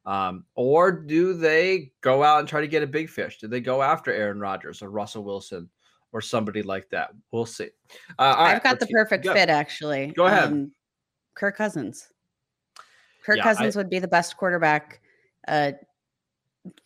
Um, 0.05 0.45
or 0.55 0.93
do 0.93 1.33
they 1.33 1.93
go 2.03 2.23
out 2.23 2.41
and 2.41 2.49
try 2.49 2.61
to 2.61 2.69
get 2.69 2.83
a 2.83 2.87
big 2.87 3.09
fish? 3.09 3.39
Do 3.39 3.49
they 3.49 3.61
go 3.61 3.83
after 3.83 4.13
Aaron 4.13 4.41
Rodgers 4.41 4.83
or 4.83 4.91
Russell 4.91 5.25
Wilson 5.25 5.71
or 6.15 6.21
somebody 6.21 6.63
like 6.63 6.89
that. 6.91 7.11
We'll 7.33 7.45
see. 7.45 7.71
Uh, 8.19 8.35
I've 8.39 8.53
right, 8.55 8.63
got 8.63 8.81
the 8.81 8.87
perfect 8.87 9.27
fit, 9.27 9.51
actually. 9.51 10.07
Go 10.17 10.27
ahead. 10.27 10.45
Um, 10.45 10.73
Kirk 11.35 11.57
Cousins. 11.57 12.09
Kirk 13.25 13.39
yeah, 13.39 13.43
Cousins 13.43 13.77
I, 13.77 13.81
would 13.81 13.91
be 13.91 13.99
the 13.99 14.09
best 14.09 14.37
quarterback 14.37 15.01
uh, 15.49 15.73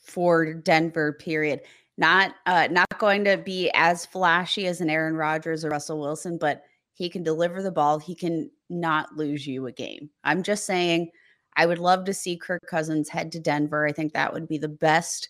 for 0.00 0.54
Denver. 0.54 1.12
Period. 1.12 1.60
Not 1.98 2.34
uh, 2.46 2.68
not 2.70 2.98
going 2.98 3.22
to 3.24 3.36
be 3.36 3.70
as 3.74 4.06
flashy 4.06 4.66
as 4.66 4.80
an 4.80 4.88
Aaron 4.88 5.14
Rodgers 5.14 5.62
or 5.62 5.68
Russell 5.68 6.00
Wilson, 6.00 6.38
but 6.38 6.62
he 6.94 7.10
can 7.10 7.22
deliver 7.22 7.62
the 7.62 7.70
ball. 7.70 7.98
He 7.98 8.14
can 8.14 8.50
not 8.70 9.14
lose 9.14 9.46
you 9.46 9.66
a 9.66 9.72
game. 9.72 10.10
I'm 10.24 10.42
just 10.42 10.64
saying. 10.64 11.10
I 11.56 11.66
would 11.66 11.80
love 11.80 12.04
to 12.04 12.14
see 12.14 12.36
Kirk 12.36 12.62
Cousins 12.70 13.08
head 13.08 13.32
to 13.32 13.40
Denver. 13.40 13.84
I 13.84 13.90
think 13.90 14.12
that 14.12 14.32
would 14.32 14.46
be 14.46 14.58
the 14.58 14.68
best 14.68 15.28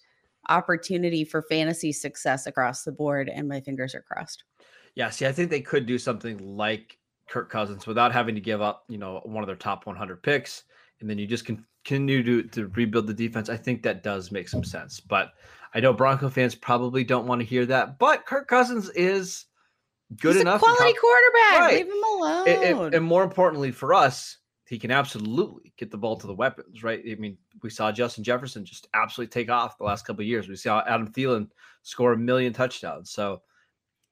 opportunity 0.49 1.25
for 1.25 1.43
fantasy 1.43 1.93
success 1.93 2.47
across 2.47 2.85
the 2.85 2.93
board, 2.93 3.29
and 3.29 3.49
my 3.49 3.61
fingers 3.61 3.95
are 3.95 4.03
crossed. 4.03 4.45
Yeah, 4.95 5.11
see, 5.11 5.27
I 5.27 5.33
think 5.33 5.51
they 5.51 5.61
could 5.61 5.87
do 5.87 5.99
something 5.99 6.39
like 6.57 6.99
Kirk 7.29 7.51
Cousins 7.51 7.87
without 7.87 8.13
having 8.13 8.35
to 8.35 8.41
give 8.41 8.61
up, 8.63 8.85
you 8.89 8.99
know, 8.99 9.21
one 9.25 9.43
of 9.43 9.47
their 9.47 9.57
top 9.57 9.87
100 9.87 10.23
picks, 10.23 10.65
and 11.01 11.09
then 11.09 11.19
you 11.19 11.27
just 11.27 11.45
continue 11.45 12.23
to, 12.25 12.43
to 12.49 12.69
rebuild 12.69 13.07
the 13.07 13.15
defense, 13.15 13.49
I 13.49 13.57
think 13.57 13.83
that 13.83 14.03
does 14.03 14.33
make 14.33 14.49
some 14.49 14.65
sense. 14.65 14.99
But 15.01 15.33
I 15.75 15.81
know 15.81 15.93
Bronco 15.93 16.29
fans 16.31 16.55
probably 16.55 17.05
don't 17.05 17.27
want 17.27 17.41
to 17.41 17.47
hear 17.47 17.67
that. 17.67 17.99
But 17.99 18.27
Kirk 18.27 18.49
Cousins 18.49 18.89
is 18.91 19.45
good 20.21 20.35
He's 20.35 20.41
enough. 20.43 20.63
A 20.63 20.65
quality 20.65 20.97
quarterback. 20.99 21.61
Right. 21.61 21.75
Leave 21.77 21.87
him 21.87 22.05
alone. 22.17 22.49
and, 22.49 22.63
and- 22.81 22.95
and 22.95 23.05
more 23.05 23.23
importantly 23.23 23.71
for 23.71 23.93
us, 23.95 24.39
he 24.69 24.79
can 24.79 24.91
absolutely 24.91 25.73
get 25.79 25.91
the 25.91 25.97
ball 25.97 26.17
to 26.17 26.27
the 26.27 26.35
weapons, 26.35 26.83
right? 26.83 27.03
I 27.11 27.15
mean, 27.15 27.39
we 27.63 27.71
saw 27.71 27.91
Justin 27.91 28.23
Jefferson 28.23 28.67
just 28.67 28.87
absolutely 28.93 29.31
take 29.31 29.51
off 29.51 29.79
the 29.79 29.85
last 29.85 30.07
couple 30.07 30.21
of 30.21 30.27
years. 30.27 30.47
We 30.47 30.57
saw 30.57 30.85
Adam 30.87 31.11
Thielen 31.11 31.49
score 31.83 32.13
a 32.13 32.19
million 32.19 32.53
touchdowns. 32.53 33.11
So 33.11 33.41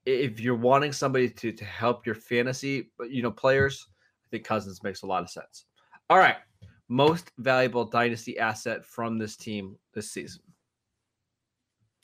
if 0.05 0.39
you're 0.39 0.55
wanting 0.55 0.93
somebody 0.93 1.29
to 1.29 1.51
to 1.51 1.65
help 1.65 2.05
your 2.07 2.15
fantasy, 2.15 2.89
uh, 2.99 3.03
you 3.03 3.21
know, 3.21 3.29
players, 3.31 3.85
I 4.25 4.27
think 4.31 4.45
Cousins 4.45 4.81
makes 4.81 5.03
a 5.03 5.05
lot 5.05 5.21
of 5.21 5.29
sense. 5.29 5.65
All 6.09 6.17
right, 6.17 6.37
most 6.89 7.31
valuable 7.37 7.85
dynasty 7.85 8.39
asset 8.39 8.83
from 8.83 9.19
this 9.19 9.35
team 9.35 9.75
this 9.93 10.09
season. 10.09 10.41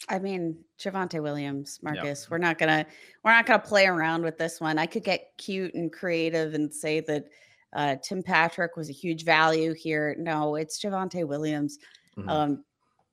I 0.09 0.19
mean, 0.19 0.57
Javonte 0.77 1.23
Williams, 1.23 1.79
Marcus. 1.81 2.29
We're 2.29 2.37
not 2.37 2.59
gonna 2.59 2.85
we're 3.23 3.31
not 3.31 3.47
gonna 3.47 3.59
play 3.59 3.87
around 3.87 4.23
with 4.23 4.37
this 4.37 4.61
one. 4.61 4.77
I 4.77 4.85
could 4.85 5.03
get 5.03 5.31
cute 5.39 5.73
and 5.73 5.91
creative 5.91 6.53
and 6.53 6.71
say 6.71 6.99
that 6.99 7.29
uh, 7.73 7.95
Tim 8.03 8.23
Patrick 8.23 8.75
was 8.75 8.89
a 8.89 8.93
huge 8.93 9.25
value 9.25 9.73
here. 9.73 10.15
No, 10.19 10.55
it's 10.55 10.81
Javonte 10.81 11.27
Williams. 11.27 11.79
Mhm. 12.17 12.29
Um, 12.29 12.63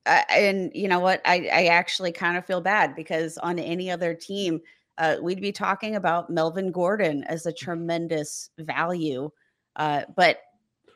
I, 0.07 0.25
and 0.31 0.71
you 0.75 0.89
know 0.89 1.01
what? 1.01 1.21
I, 1.25 1.49
I 1.53 1.65
actually 1.67 2.13
kind 2.13 2.37
of 2.37 2.47
feel 2.47 2.61
bad 2.61 2.95
because 2.97 3.39
on 3.39 3.59
any 3.59 3.91
other 3.91 4.15
team, 4.15 4.61
uh, 4.99 5.17
we'd 5.23 5.41
be 5.41 5.53
talking 5.53 5.97
about 5.97 6.31
Melvin 6.31 6.73
Gordon 6.73 7.25
as 7.25 7.47
a 7.47 7.53
tremendous 7.53 8.51
value, 8.59 9.31
uh, 9.77 10.03
but 10.17 10.39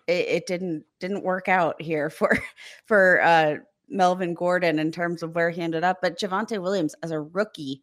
it, 0.06 0.28
it 0.28 0.46
didn't 0.46 0.84
didn't 1.00 1.24
work 1.24 1.48
out 1.48 1.80
here 1.80 2.10
for 2.10 2.38
for 2.86 3.22
uh, 3.22 3.56
Melvin 3.88 4.34
Gordon 4.34 4.78
in 4.78 4.90
terms 4.92 5.22
of 5.22 5.34
where 5.34 5.50
he 5.50 5.62
ended 5.62 5.84
up. 5.84 5.98
But 6.02 6.18
Javonte 6.18 6.60
Williams 6.60 6.94
as 7.02 7.10
a 7.10 7.20
rookie, 7.20 7.82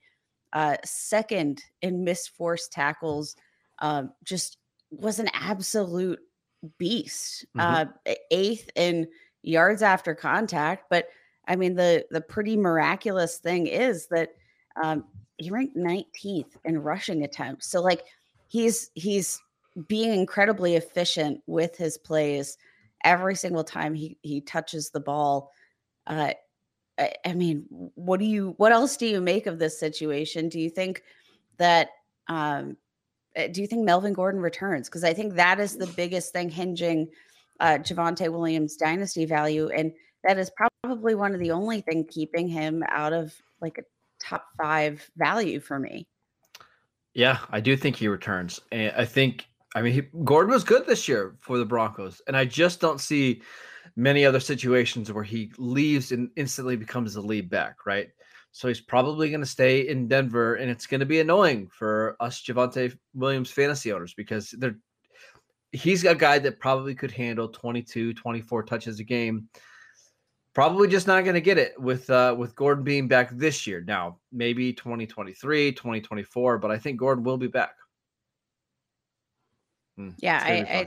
uh, 0.53 0.77
second 0.83 1.63
in 1.81 2.03
missed 2.03 2.31
force 2.31 2.67
tackles, 2.67 3.35
um, 3.79 4.11
just 4.23 4.57
was 4.91 5.19
an 5.19 5.29
absolute 5.33 6.19
beast. 6.77 7.45
Mhm. 7.55 7.89
Uh, 8.05 8.13
eighth 8.29 8.69
in 8.75 9.07
yards 9.41 9.81
after 9.81 10.13
contact. 10.13 10.89
But 10.89 11.07
I 11.47 11.55
mean, 11.55 11.75
the 11.75 12.05
the 12.11 12.21
pretty 12.21 12.55
miraculous 12.55 13.37
thing 13.37 13.67
is 13.67 14.07
that 14.07 14.35
um, 14.81 15.05
he 15.37 15.49
ranked 15.49 15.75
19th 15.75 16.55
in 16.65 16.81
rushing 16.81 17.23
attempts. 17.23 17.67
So 17.67 17.81
like 17.81 18.03
he's 18.47 18.91
he's 18.93 19.41
being 19.87 20.13
incredibly 20.13 20.75
efficient 20.75 21.41
with 21.47 21.77
his 21.77 21.97
plays 21.97 22.57
every 23.03 23.35
single 23.35 23.63
time 23.63 23.93
he 23.93 24.17
he 24.21 24.41
touches 24.41 24.89
the 24.89 24.99
ball. 24.99 25.51
Uh, 26.05 26.33
I, 26.99 27.13
I 27.25 27.33
mean, 27.33 27.65
what 27.95 28.19
do 28.19 28.25
you 28.25 28.53
what 28.57 28.71
else 28.71 28.97
do 28.97 29.07
you 29.07 29.21
make 29.21 29.47
of 29.47 29.59
this 29.59 29.79
situation? 29.79 30.49
Do 30.49 30.59
you 30.59 30.69
think 30.69 31.03
that 31.57 31.89
um, 32.27 32.77
do 33.35 33.61
you 33.61 33.67
think 33.67 33.83
Melvin 33.83 34.13
Gordon 34.13 34.41
returns? 34.41 34.89
Because 34.89 35.03
I 35.03 35.13
think 35.13 35.35
that 35.35 35.59
is 35.59 35.77
the 35.77 35.87
biggest 35.87 36.33
thing 36.33 36.49
hinging 36.49 37.07
uh, 37.59 37.77
Javonte 37.77 38.31
Williams' 38.31 38.75
dynasty 38.75 39.25
value, 39.25 39.69
and 39.69 39.93
that 40.23 40.37
is 40.37 40.51
probably 40.83 41.15
one 41.15 41.33
of 41.33 41.39
the 41.39 41.51
only 41.51 41.81
thing 41.81 42.05
keeping 42.05 42.47
him 42.47 42.83
out 42.89 43.13
of 43.13 43.33
like 43.61 43.77
a 43.77 43.83
top 44.23 44.45
five 44.57 45.09
value 45.17 45.59
for 45.59 45.79
me. 45.79 46.07
Yeah, 47.13 47.39
I 47.49 47.59
do 47.59 47.75
think 47.75 47.95
he 47.95 48.07
returns. 48.07 48.59
And 48.71 48.93
I 48.95 49.05
think, 49.05 49.47
I 49.75 49.81
mean, 49.81 49.93
he, 49.93 50.01
Gordon 50.23 50.53
was 50.53 50.63
good 50.63 50.85
this 50.85 51.07
year 51.07 51.35
for 51.41 51.57
the 51.57 51.65
Broncos. 51.65 52.21
And 52.27 52.37
I 52.37 52.45
just 52.45 52.79
don't 52.79 53.01
see 53.01 53.41
many 53.95 54.25
other 54.25 54.39
situations 54.39 55.11
where 55.11 55.23
he 55.23 55.51
leaves 55.57 56.11
and 56.11 56.29
instantly 56.35 56.77
becomes 56.77 57.13
the 57.13 57.21
lead 57.21 57.49
back, 57.49 57.85
right? 57.85 58.09
So 58.51 58.67
he's 58.67 58.81
probably 58.81 59.29
going 59.29 59.39
to 59.41 59.45
stay 59.47 59.87
in 59.87 60.07
Denver. 60.07 60.55
And 60.55 60.69
it's 60.69 60.85
going 60.87 60.99
to 60.99 61.05
be 61.05 61.19
annoying 61.21 61.69
for 61.69 62.17
us 62.19 62.41
Javonte 62.41 62.97
Williams 63.13 63.49
fantasy 63.51 63.93
owners 63.93 64.13
because 64.13 64.53
they're, 64.57 64.75
he's 65.71 66.03
a 66.03 66.13
guy 66.13 66.37
that 66.39 66.59
probably 66.59 66.93
could 66.93 67.11
handle 67.11 67.47
22, 67.47 68.13
24 68.13 68.63
touches 68.63 68.99
a 68.99 69.03
game. 69.03 69.47
Probably 70.53 70.89
just 70.89 71.07
not 71.07 71.23
going 71.23 71.35
to 71.35 71.39
get 71.41 71.57
it 71.57 71.79
with 71.79 72.09
uh, 72.09 72.35
with 72.37 72.53
Gordon 72.57 72.83
being 72.83 73.07
back 73.07 73.29
this 73.31 73.65
year. 73.65 73.85
Now, 73.87 74.19
maybe 74.33 74.73
2023, 74.73 75.71
2024, 75.71 76.57
but 76.57 76.69
I 76.71 76.77
think 76.77 76.99
Gordon 76.99 77.23
will 77.23 77.37
be 77.37 77.47
back. 77.47 77.75
Hmm, 79.97 80.09
Yeah, 80.17 80.35
it's 80.37 80.43
gonna 80.45 80.61
be 80.63 80.69
I- 80.69 80.79
I- 80.79 80.81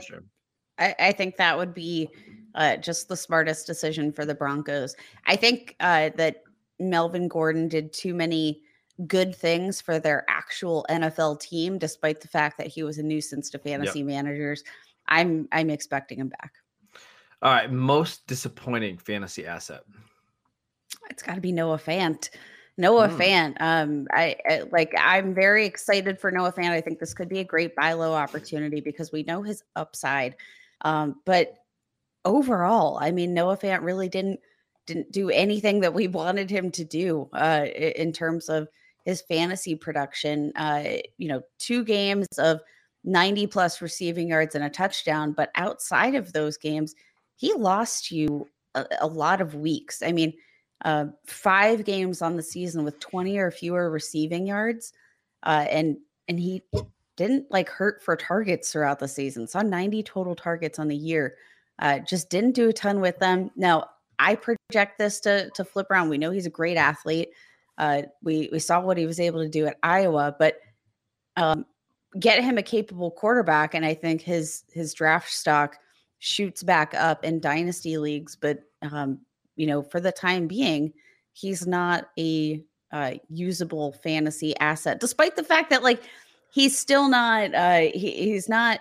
I, 0.77 0.95
I 1.07 1.11
think 1.13 1.37
that 1.37 1.57
would 1.57 1.73
be 1.73 2.09
uh, 2.53 2.75
just 2.77 3.07
the 3.07 3.15
smartest 3.15 3.65
decision 3.65 4.11
for 4.11 4.25
the 4.25 4.35
Broncos. 4.35 4.93
I 5.25 5.35
think 5.37 5.75
uh, 5.79 6.09
that 6.17 6.43
Melvin 6.79 7.27
Gordon 7.27 7.67
did 7.67 7.93
too 7.93 8.13
many 8.13 8.61
good 9.07 9.35
things 9.35 9.81
for 9.81 9.99
their 9.99 10.25
actual 10.29 10.85
NFL 10.89 11.39
team, 11.41 11.77
despite 11.77 12.21
the 12.21 12.27
fact 12.27 12.57
that 12.57 12.67
he 12.67 12.83
was 12.83 12.97
a 12.97 13.03
nuisance 13.03 13.49
to 13.51 13.59
fantasy 13.59 14.03
managers. 14.03 14.63
I'm 15.07 15.47
I'm 15.51 15.69
expecting 15.69 16.19
him 16.19 16.29
back. 16.29 16.53
All 17.41 17.51
right, 17.51 17.71
most 17.71 18.25
disappointing 18.27 18.97
fantasy 18.97 19.45
asset. 19.45 19.83
It's 21.09 21.21
got 21.21 21.35
to 21.35 21.41
be 21.41 21.51
Noah 21.51 21.77
Fant. 21.77 22.29
Noah 22.77 23.09
Hmm. 23.09 23.21
Fant. 23.21 23.55
Um, 23.59 24.07
I, 24.11 24.35
I 24.49 24.63
like. 24.71 24.93
I'm 24.97 25.33
very 25.33 25.65
excited 25.65 26.19
for 26.19 26.31
Noah 26.31 26.51
Fant. 26.53 26.71
I 26.71 26.81
think 26.81 26.99
this 26.99 27.13
could 27.13 27.29
be 27.29 27.39
a 27.39 27.43
great 27.43 27.75
buy 27.75 27.93
low 27.93 28.13
opportunity 28.13 28.81
because 28.81 29.11
we 29.11 29.23
know 29.23 29.41
his 29.43 29.63
upside. 29.75 30.35
Um, 30.81 31.21
but 31.25 31.53
overall, 32.25 32.97
I 32.99 33.11
mean, 33.11 33.33
Noah 33.33 33.57
Fant 33.57 33.83
really 33.83 34.09
didn't 34.09 34.39
didn't 34.85 35.11
do 35.11 35.29
anything 35.29 35.79
that 35.81 35.93
we 35.93 36.07
wanted 36.21 36.49
him 36.49 36.71
to 36.71 36.83
do 36.83 37.29
uh, 37.33 37.65
in 37.75 38.11
terms 38.11 38.49
of 38.49 38.67
his 39.03 39.21
fantasy 39.21 39.75
production. 39.75 40.51
Uh, 40.55 40.83
you 41.17 41.27
know, 41.27 41.41
two 41.59 41.83
games 41.83 42.27
of 42.37 42.61
90 43.03 43.47
plus 43.47 43.81
receiving 43.81 44.29
yards 44.29 44.55
and 44.55 44.63
a 44.63 44.69
touchdown, 44.69 45.31
but 45.31 45.51
outside 45.55 46.15
of 46.15 46.33
those 46.33 46.57
games, 46.57 46.95
he 47.35 47.53
lost 47.53 48.11
you 48.11 48.47
a, 48.73 48.85
a 49.01 49.07
lot 49.07 49.41
of 49.41 49.55
weeks. 49.55 50.01
I 50.01 50.11
mean, 50.11 50.33
uh, 50.83 51.05
five 51.25 51.85
games 51.85 52.21
on 52.21 52.35
the 52.35 52.43
season 52.43 52.83
with 52.83 52.99
20 52.99 53.37
or 53.37 53.51
fewer 53.51 53.89
receiving 53.89 54.45
yards, 54.47 54.91
uh, 55.43 55.65
and 55.69 55.97
and 56.27 56.39
he 56.39 56.63
didn't 57.15 57.49
like 57.49 57.69
hurt 57.69 58.03
for 58.03 58.15
targets 58.15 58.71
throughout 58.71 58.99
the 58.99 59.07
season. 59.07 59.47
Saw 59.47 59.61
90 59.61 60.03
total 60.03 60.35
targets 60.35 60.79
on 60.79 60.87
the 60.87 60.95
year. 60.95 61.35
Uh, 61.79 61.99
just 61.99 62.29
didn't 62.29 62.55
do 62.55 62.69
a 62.69 62.73
ton 62.73 62.99
with 62.99 63.19
them. 63.19 63.51
Now 63.55 63.89
I 64.19 64.35
project 64.35 64.97
this 64.97 65.19
to 65.21 65.49
to 65.51 65.65
flip 65.65 65.87
around. 65.89 66.09
We 66.09 66.17
know 66.17 66.31
he's 66.31 66.45
a 66.45 66.51
great 66.51 66.77
athlete. 66.77 67.29
Uh, 67.77 68.03
we 68.23 68.49
we 68.51 68.59
saw 68.59 68.79
what 68.79 68.97
he 68.97 69.05
was 69.05 69.19
able 69.19 69.41
to 69.41 69.49
do 69.49 69.65
at 69.65 69.77
Iowa, 69.83 70.35
but 70.37 70.59
um, 71.37 71.65
get 72.19 72.43
him 72.43 72.57
a 72.57 72.63
capable 72.63 73.11
quarterback, 73.11 73.73
and 73.73 73.85
I 73.85 73.93
think 73.93 74.21
his 74.21 74.63
his 74.71 74.93
draft 74.93 75.31
stock 75.31 75.77
shoots 76.19 76.63
back 76.63 76.93
up 76.93 77.23
in 77.23 77.39
dynasty 77.39 77.97
leagues. 77.97 78.35
But 78.35 78.59
um, 78.81 79.19
you 79.55 79.67
know, 79.67 79.81
for 79.81 79.99
the 79.99 80.11
time 80.11 80.47
being, 80.47 80.93
he's 81.33 81.67
not 81.67 82.09
a 82.17 82.63
uh, 82.91 83.13
usable 83.29 83.91
fantasy 83.91 84.57
asset, 84.59 84.99
despite 84.99 85.35
the 85.35 85.43
fact 85.43 85.69
that 85.69 85.83
like 85.83 86.01
he's 86.51 86.77
still 86.77 87.09
not 87.09 87.53
uh, 87.53 87.79
he, 87.93 88.11
he's 88.11 88.47
not 88.47 88.79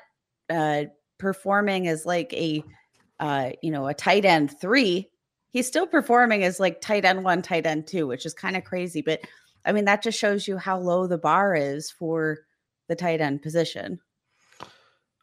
uh, 0.50 0.84
performing 1.18 1.88
as 1.88 2.06
like 2.06 2.32
a 2.32 2.62
uh, 3.20 3.50
you 3.62 3.70
know 3.70 3.88
a 3.88 3.94
tight 3.94 4.24
end 4.24 4.58
three. 4.60 5.10
He's 5.54 5.68
still 5.68 5.86
performing 5.86 6.42
as 6.42 6.58
like 6.58 6.80
tight 6.80 7.04
end 7.04 7.22
one, 7.22 7.40
tight 7.40 7.64
end 7.64 7.86
two, 7.86 8.08
which 8.08 8.26
is 8.26 8.34
kind 8.34 8.56
of 8.56 8.64
crazy. 8.64 9.02
But 9.02 9.20
I 9.64 9.70
mean, 9.70 9.84
that 9.84 10.02
just 10.02 10.18
shows 10.18 10.48
you 10.48 10.58
how 10.58 10.80
low 10.80 11.06
the 11.06 11.16
bar 11.16 11.54
is 11.54 11.92
for 11.92 12.40
the 12.88 12.96
tight 12.96 13.20
end 13.20 13.40
position. 13.40 14.00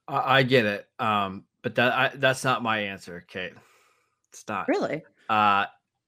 I, 0.08 0.38
I 0.38 0.44
get 0.44 0.66
it, 0.66 0.88
um, 1.00 1.44
but 1.62 1.76
that 1.76 1.92
I, 1.92 2.12
that's 2.16 2.46
not 2.46 2.64
my 2.64 2.80
answer, 2.80 3.26
Kate. 3.28 3.52
It's 4.30 4.46
not. 4.48 4.70
Really? 4.70 5.04
Uh, 5.30 5.66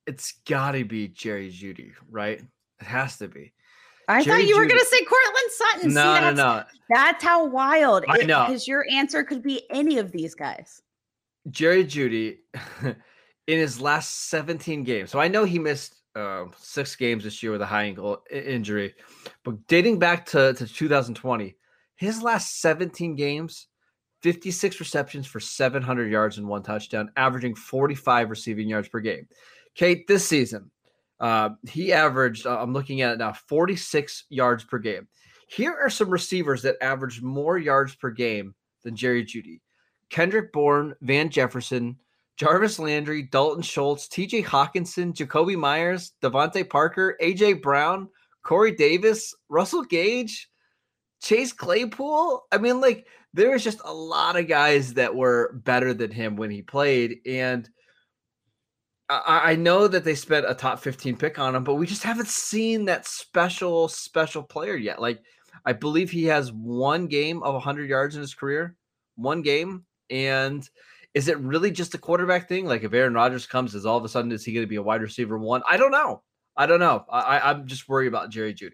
it's 0.07 0.35
got 0.47 0.71
to 0.71 0.85
be 0.85 1.09
Jerry 1.09 1.51
Jeudy, 1.51 1.91
right? 2.09 2.41
It 2.79 2.85
has 2.85 3.17
to 3.17 3.27
be. 3.27 3.51
I 4.07 4.23
Jerry 4.23 4.43
thought 4.43 4.47
you 4.47 4.57
were 4.57 4.65
going 4.65 4.79
to 4.79 4.85
say 4.85 5.03
Courtland 5.03 5.51
Sutton. 5.51 5.93
No, 5.93 6.15
no, 6.15 6.21
that's, 6.21 6.37
no. 6.37 6.63
That's 6.95 7.23
how 7.25 7.45
wild. 7.45 8.05
I 8.07 8.19
know. 8.19 8.45
Because 8.45 8.69
your 8.69 8.85
answer 8.89 9.25
could 9.25 9.43
be 9.43 9.63
any 9.69 9.97
of 9.97 10.13
these 10.13 10.33
guys. 10.33 10.81
Jerry 11.51 11.83
Jeudy 11.83 12.37
in 13.47 13.57
his 13.59 13.81
last 13.81 14.29
17 14.29 14.83
games. 14.83 15.12
So 15.12 15.19
I 15.19 15.27
know 15.27 15.43
he 15.43 15.59
missed 15.59 15.95
uh, 16.15 16.45
six 16.57 16.95
games 16.95 17.23
this 17.23 17.41
year 17.41 17.51
with 17.51 17.62
a 17.62 17.65
high 17.65 17.83
ankle 17.83 18.23
injury, 18.31 18.93
but 19.43 19.67
dating 19.67 20.00
back 20.00 20.25
to, 20.27 20.53
to 20.53 20.67
2020, 20.67 21.55
his 21.95 22.21
last 22.21 22.62
17 22.62 23.15
games, 23.15 23.67
56 24.21 24.79
receptions 24.79 25.27
for 25.27 25.39
700 25.39 26.12
yards 26.12 26.38
and 26.38 26.47
one 26.47 26.63
touchdown, 26.63 27.12
averaging 27.17 27.55
45 27.55 28.29
receiving 28.29 28.69
yards 28.69 28.88
per 28.88 29.00
game. 29.00 29.27
Kate, 29.75 30.07
this 30.07 30.25
season, 30.27 30.71
uh, 31.19 31.50
he 31.67 31.91
averaged, 31.91 32.45
uh, 32.45 32.59
I'm 32.59 32.73
looking 32.73 33.01
at 33.01 33.13
it 33.13 33.19
now, 33.19 33.33
46 33.33 34.25
yards 34.29 34.63
per 34.63 34.77
game. 34.77 35.07
Here 35.47 35.75
are 35.79 35.89
some 35.89 36.09
receivers 36.09 36.62
that 36.62 36.81
averaged 36.81 37.21
more 37.21 37.57
yards 37.57 37.95
per 37.95 38.12
game 38.12 38.55
than 38.83 38.95
Jerry 38.95 39.25
Jeudy. 39.25 39.62
Kendrick 40.09 40.51
Bourne, 40.53 40.95
Van 41.01 41.29
Jefferson, 41.29 41.97
Jarvis 42.43 42.79
Landry, 42.79 43.23
Dalton 43.23 43.63
Schultz, 43.63 44.07
TJ 44.07 44.43
Hockenson, 44.45 45.13
Jakobi 45.13 45.57
Meyers, 45.57 46.13
DeVante 46.21 46.69
Parker, 46.69 47.17
AJ 47.21 47.62
Brown, 47.62 48.09
Corey 48.43 48.71
Davis, 48.71 49.33
Russell 49.50 49.83
Gage, 49.83 50.50
Chase 51.21 51.53
Claypool. 51.53 52.43
I 52.51 52.57
mean, 52.57 52.81
like, 52.81 53.07
there's 53.33 53.63
just 53.63 53.79
a 53.83 53.93
lot 53.93 54.38
of 54.38 54.47
guys 54.47 54.93
that 54.93 55.15
were 55.15 55.53
better 55.63 55.93
than 55.93 56.12
him 56.12 56.35
when 56.35 56.51
he 56.51 56.62
played. 56.62 57.19
And 57.25 57.67
I, 59.09 59.51
I 59.51 59.55
know 59.55 59.88
that 59.88 60.03
they 60.03 60.15
spent 60.15 60.45
a 60.47 60.53
top 60.53 60.79
15 60.79 61.17
pick 61.17 61.39
on 61.39 61.55
him, 61.55 61.63
but 61.63 61.75
we 61.75 61.88
just 61.88 62.03
haven't 62.03 62.27
seen 62.27 62.85
that 62.85 63.07
special, 63.07 63.88
special 63.88 64.43
player 64.43 64.75
yet. 64.75 65.01
Like, 65.01 65.21
I 65.65 65.73
believe 65.73 66.12
he 66.12 66.25
has 66.25 66.51
one 66.51 67.07
game 67.07 67.41
of 67.43 67.53
100 67.53 67.89
yards 67.89 68.15
in 68.15 68.21
his 68.21 68.33
career, 68.33 68.75
one 69.15 69.41
game. 69.41 69.85
And 70.09 70.67
is 71.13 71.27
it 71.27 71.38
really 71.39 71.72
just 71.72 71.93
a 71.93 71.98
quarterback 71.98 72.48
thing? 72.48 72.65
Like, 72.65 72.84
if 72.84 72.93
Aaron 72.93 73.13
Rodgers 73.13 73.46
comes, 73.46 73.75
is 73.75 73.86
all 73.86 73.98
of 73.98 74.03
a 74.03 74.10
sudden 74.10 74.32
is 74.32 74.43
he 74.43 74.53
going 74.53 74.63
to 74.63 74.70
be 74.70 74.77
a 74.77 74.84
wide 74.84 75.01
receiver 75.01 75.38
one? 75.38 75.62
I 75.70 75.77
don't 75.77 75.91
know. 75.91 76.24
I 76.55 76.65
don't 76.65 76.79
know. 76.79 77.05
I, 77.10 77.39
I'm 77.39 77.67
just 77.67 77.88
worried 77.89 78.08
about 78.08 78.29
Jerry 78.29 78.53
Jeudy. 78.53 78.74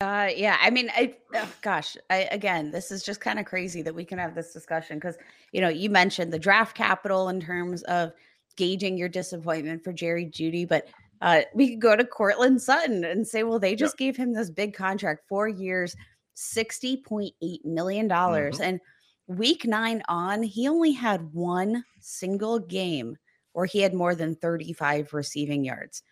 Uh, 0.00 0.28
yeah, 0.34 0.58
I 0.60 0.70
mean, 0.70 0.90
I 0.94 1.14
oh, 1.34 1.48
gosh, 1.62 1.96
I 2.10 2.28
again, 2.30 2.70
this 2.70 2.90
is 2.90 3.02
just 3.02 3.20
kind 3.20 3.38
of 3.38 3.46
crazy 3.46 3.80
that 3.80 3.94
we 3.94 4.04
can 4.04 4.18
have 4.18 4.34
this 4.34 4.52
discussion 4.52 4.98
because 4.98 5.16
you 5.52 5.60
know 5.60 5.68
you 5.68 5.88
mentioned 5.88 6.32
the 6.32 6.38
draft 6.38 6.76
capital 6.76 7.28
in 7.28 7.40
terms 7.40 7.82
of 7.84 8.12
gauging 8.56 8.98
your 8.98 9.08
disappointment 9.08 9.82
for 9.82 9.92
Jerry 9.92 10.26
Jeudy, 10.26 10.68
but 10.68 10.88
uh, 11.22 11.42
we 11.54 11.70
could 11.70 11.80
go 11.80 11.96
to 11.96 12.04
Courtland 12.04 12.60
Sutton 12.60 13.04
and 13.04 13.26
say, 13.26 13.44
well, 13.44 13.58
they 13.58 13.74
just 13.74 13.96
gave 13.96 14.16
him 14.16 14.34
this 14.34 14.50
big 14.50 14.74
contract, 14.74 15.22
four 15.28 15.48
years, 15.48 15.96
sixty 16.34 16.96
point 16.96 17.32
eight 17.40 17.64
million 17.64 18.08
dollars, 18.08 18.56
mm-hmm. 18.56 18.64
and 18.64 18.80
week 19.26 19.64
nine 19.64 20.02
on, 20.08 20.42
he 20.42 20.68
only 20.68 20.92
had 20.92 21.32
one 21.32 21.84
single 22.00 22.58
game 22.58 23.16
where 23.52 23.66
he 23.66 23.80
had 23.80 23.94
more 23.94 24.14
than 24.14 24.36
thirty 24.36 24.72
five 24.72 25.12
receiving 25.12 25.64
yards, 25.64 26.02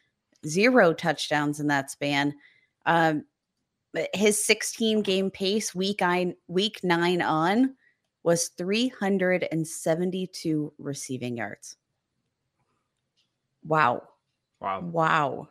zero 0.46 0.92
touchdowns 0.92 1.60
in 1.60 1.68
that 1.68 1.90
span. 1.90 2.34
Um, 2.86 3.24
his 4.14 4.42
16 4.44 5.02
game 5.02 5.30
pace 5.30 5.72
week 5.74 6.00
nine 6.00 6.34
week 6.48 6.80
nine 6.82 7.20
on 7.22 7.76
was 8.22 8.48
372 8.56 10.72
receiving 10.78 11.36
yards. 11.36 11.76
Wow. 13.64 14.02
Wow. 14.60 14.80
Wow. 14.80 15.48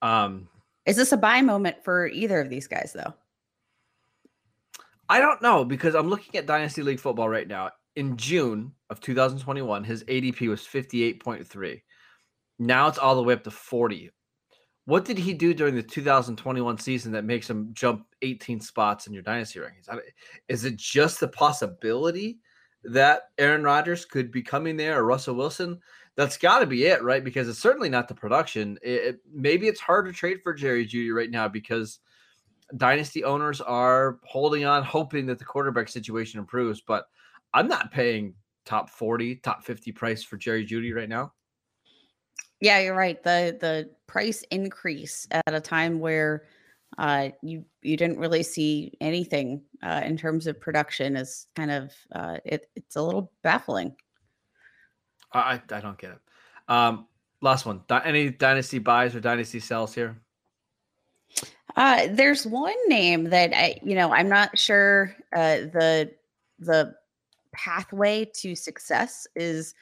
Um 0.00 0.48
is 0.86 0.96
this 0.96 1.12
a 1.12 1.18
buy 1.18 1.42
moment 1.42 1.84
for 1.84 2.06
either 2.06 2.40
of 2.40 2.48
these 2.48 2.66
guys 2.66 2.94
though? 2.94 3.12
I 5.08 5.20
don't 5.20 5.40
know 5.40 5.64
because 5.64 5.94
I'm 5.94 6.08
looking 6.08 6.36
at 6.36 6.46
Dynasty 6.46 6.82
League 6.82 7.00
football 7.00 7.28
right 7.28 7.48
now. 7.48 7.70
In 7.96 8.16
June 8.16 8.72
of 8.90 9.00
2021, 9.00 9.82
his 9.84 10.04
ADP 10.04 10.48
was 10.48 10.60
58.3. 10.60 11.80
Now 12.58 12.88
it's 12.88 12.98
all 12.98 13.16
the 13.16 13.22
way 13.22 13.34
up 13.34 13.44
to 13.44 13.50
40. 13.50 14.10
What 14.84 15.04
did 15.04 15.18
he 15.18 15.34
do 15.34 15.52
during 15.52 15.74
the 15.74 15.82
2021 15.82 16.78
season 16.78 17.12
that 17.12 17.24
makes 17.24 17.48
him 17.48 17.70
jump 17.72 18.06
18 18.22 18.60
spots 18.60 19.06
in 19.06 19.12
your 19.12 19.22
dynasty 19.22 19.58
rankings? 19.58 20.00
Is 20.48 20.64
it 20.64 20.76
just 20.76 21.20
the 21.20 21.28
possibility 21.28 22.38
that 22.84 23.24
Aaron 23.36 23.62
Rodgers 23.62 24.04
could 24.04 24.30
be 24.30 24.42
coming 24.42 24.76
there 24.76 24.98
or 24.98 25.04
Russell 25.04 25.34
Wilson? 25.34 25.78
That's 26.16 26.38
got 26.38 26.60
to 26.60 26.66
be 26.66 26.84
it, 26.84 27.02
right? 27.02 27.22
Because 27.22 27.48
it's 27.48 27.58
certainly 27.58 27.88
not 27.88 28.08
the 28.08 28.14
production. 28.14 28.78
It, 28.82 28.88
it, 28.88 29.18
maybe 29.32 29.68
it's 29.68 29.80
hard 29.80 30.06
to 30.06 30.12
trade 30.12 30.38
for 30.42 30.54
Jerry 30.54 30.86
Jeudy 30.86 31.14
right 31.14 31.30
now 31.30 31.48
because 31.48 31.98
dynasty 32.76 33.24
owners 33.24 33.60
are 33.60 34.18
holding 34.24 34.64
on, 34.64 34.82
hoping 34.84 35.26
that 35.26 35.38
the 35.38 35.44
quarterback 35.44 35.88
situation 35.88 36.38
improves. 36.38 36.80
But 36.80 37.06
I'm 37.54 37.68
not 37.68 37.90
paying 37.90 38.34
top 38.64 38.90
40, 38.90 39.36
top 39.36 39.64
50 39.64 39.92
price 39.92 40.22
for 40.22 40.36
Jerry 40.36 40.66
Jeudy 40.66 40.94
right 40.94 41.08
now. 41.08 41.32
Yeah, 42.60 42.80
you're 42.80 42.96
right. 42.96 43.22
The 43.22 43.56
the 43.60 43.90
price 44.06 44.42
increase 44.50 45.28
at 45.30 45.54
a 45.54 45.60
time 45.60 46.00
where 46.00 46.44
uh, 46.96 47.28
you 47.40 47.64
you 47.82 47.96
didn't 47.96 48.18
really 48.18 48.42
see 48.42 48.92
anything 49.00 49.62
uh, 49.82 50.02
in 50.04 50.16
terms 50.16 50.48
of 50.48 50.60
production 50.60 51.16
is 51.16 51.46
kind 51.54 51.70
of 51.70 51.92
uh, 52.12 52.38
it, 52.44 52.68
it's 52.74 52.96
a 52.96 53.02
little 53.02 53.30
baffling. 53.42 53.94
I 55.32 55.62
I 55.70 55.80
don't 55.80 55.98
get 55.98 56.10
it. 56.10 56.18
Um, 56.68 57.06
last 57.40 57.64
one. 57.64 57.82
Any 57.90 58.30
dynasty 58.30 58.80
buys 58.80 59.14
or 59.14 59.20
dynasty 59.20 59.60
sells 59.60 59.94
here? 59.94 60.16
Uh, 61.78 62.08
there's 62.10 62.44
one 62.44 62.74
name 62.88 63.30
that 63.30 63.56
I 63.56 63.78
you 63.84 63.94
know 63.94 64.12
I'm 64.12 64.28
not 64.28 64.58
sure 64.58 65.14
uh, 65.34 65.58
the 65.72 66.10
the 66.58 66.94
pathway 67.52 68.24
to 68.34 68.56
success 68.56 69.28
is 69.36 69.74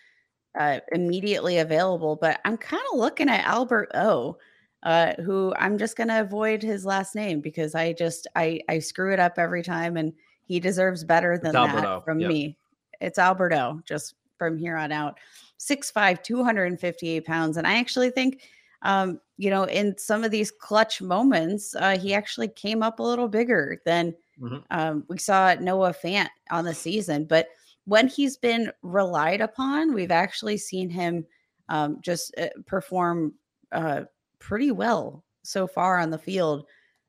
uh, 0.59 0.81
immediately 0.93 1.59
available. 1.59 2.17
But 2.17 2.39
I'm 2.45 2.59
kind 2.59 2.83
of 2.93 2.99
looking 2.99 3.31
at 3.31 3.47
Albert 3.47 3.91
O, 3.95 4.37
uh, 4.83 5.15
who 5.23 5.55
I'm 5.59 5.79
just 5.79 5.97
going 5.97 6.09
to 6.09 6.21
avoid 6.21 6.63
his 6.63 6.85
last 6.85 7.15
name 7.15 7.41
because 7.41 7.75
I 7.75 7.95
just 7.95 8.27
I 8.37 8.61
I 8.69 8.79
screw 8.79 9.15
it 9.15 9.19
up 9.19 9.39
every 9.39 9.63
time, 9.63 9.97
and 9.97 10.13
he 10.45 10.61
deserves 10.61 11.03
better 11.03 11.39
than 11.39 11.53
that 11.53 12.05
from 12.05 12.21
yep. 12.21 12.31
me. 12.31 12.59
It's 13.01 13.19
Albert 13.19 13.55
O, 13.55 13.81
just 13.87 14.17
from 14.39 14.59
here 14.59 14.77
on 14.77 14.93
out. 14.93 15.19
6'5, 15.59 16.23
258 16.23 17.25
pounds. 17.25 17.57
And 17.57 17.67
I 17.67 17.79
actually 17.79 18.11
think, 18.11 18.43
um, 18.83 19.19
you 19.39 19.51
know, 19.51 19.65
in 19.65 19.97
some 19.99 20.25
of 20.25 20.31
these 20.31 20.51
clutch 20.51 21.03
moments, 21.03 21.75
uh, 21.77 21.99
he 21.99 22.15
actually 22.15 22.49
came 22.49 22.83
up 22.83 22.99
a 22.99 23.03
little 23.03 23.29
bigger 23.29 23.81
than 23.85 24.15
mm-hmm. 24.41 24.59
um, 24.71 25.05
we 25.09 25.19
saw 25.19 25.55
Noah 25.55 25.93
Fant 25.93 26.29
on 26.51 26.65
the 26.65 26.75
season. 26.75 27.25
But 27.25 27.49
when 27.85 28.09
he's 28.09 28.37
been 28.37 28.73
relied 28.83 29.41
upon, 29.41 29.95
we've 29.95 30.11
actually 30.11 30.57
seen 30.57 30.89
him 30.89 31.25
um, 31.69 31.99
just 32.01 32.35
uh, 32.39 32.49
perform 32.67 33.35
uh, 33.73 34.03
pretty 34.39 34.71
well 34.71 35.25
so 35.43 35.67
far 35.67 35.99
on 35.99 36.11
the 36.11 36.19
field. 36.19 36.67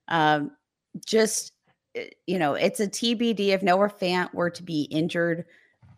Um, 0.09 0.51
just, 1.05 1.53
eh, 1.95 2.09
you 2.25 2.39
know, 2.39 2.55
it's 2.55 2.79
a 2.79 2.87
TBD 2.87 3.49
if 3.49 3.63
Noah 3.63 3.89
Fant 3.89 4.33
were 4.33 4.49
to 4.49 4.63
be 4.63 4.83
injured. 4.83 5.45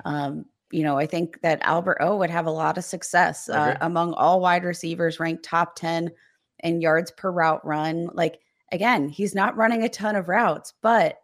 Um, 0.06 0.46
you 0.72 0.84
know, 0.84 0.98
I 0.98 1.06
think 1.06 1.42
that 1.42 1.60
Albert 1.62 1.98
O 2.00 2.18
would 2.18 2.30
have 2.30 2.46
a 2.46 2.52
lot 2.52 2.78
of 2.78 2.84
success 2.84 3.50
uh, 3.50 3.76
among 3.82 4.14
all 4.14 4.40
wide 4.40 4.64
receivers, 4.64 5.20
ranked 5.20 5.44
top 5.44 5.76
10 5.76 6.12
in 6.60 6.82
yards 6.82 7.12
per 7.12 7.32
route 7.32 7.66
run. 7.66 8.10
Like, 8.14 8.40
again, 8.72 9.10
he's 9.10 9.34
not 9.34 9.58
running 9.58 9.84
a 9.84 9.90
ton 9.90 10.16
of 10.16 10.30
routes, 10.30 10.74
but 10.82 11.18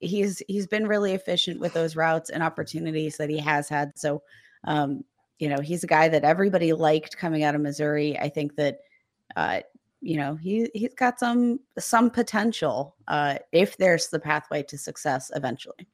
he's 0.00 0.42
he's 0.48 0.66
been 0.66 0.86
really 0.86 1.12
efficient 1.12 1.60
with 1.60 1.72
those 1.72 1.96
routes 1.96 2.30
and 2.30 2.42
opportunities 2.42 3.16
that 3.16 3.28
he 3.28 3.38
has 3.38 3.68
had. 3.68 3.92
So, 3.98 4.22
um, 4.64 5.04
you 5.38 5.48
know, 5.48 5.60
he's 5.60 5.84
a 5.84 5.88
guy 5.88 6.08
that 6.08 6.24
everybody 6.24 6.72
liked 6.72 7.16
coming 7.16 7.42
out 7.42 7.54
of 7.54 7.60
Missouri. 7.60 8.18
I 8.18 8.28
think 8.28 8.56
that, 8.56 8.80
uh, 9.36 9.60
you 10.00 10.16
know, 10.16 10.36
he 10.36 10.70
he's 10.74 10.94
got 10.94 11.18
some 11.18 11.60
some 11.78 12.10
potential 12.10 12.96
uh, 13.08 13.38
if 13.52 13.76
there's 13.76 14.08
the 14.08 14.20
pathway 14.20 14.62
to 14.64 14.78
success 14.78 15.30
eventually. 15.34 15.86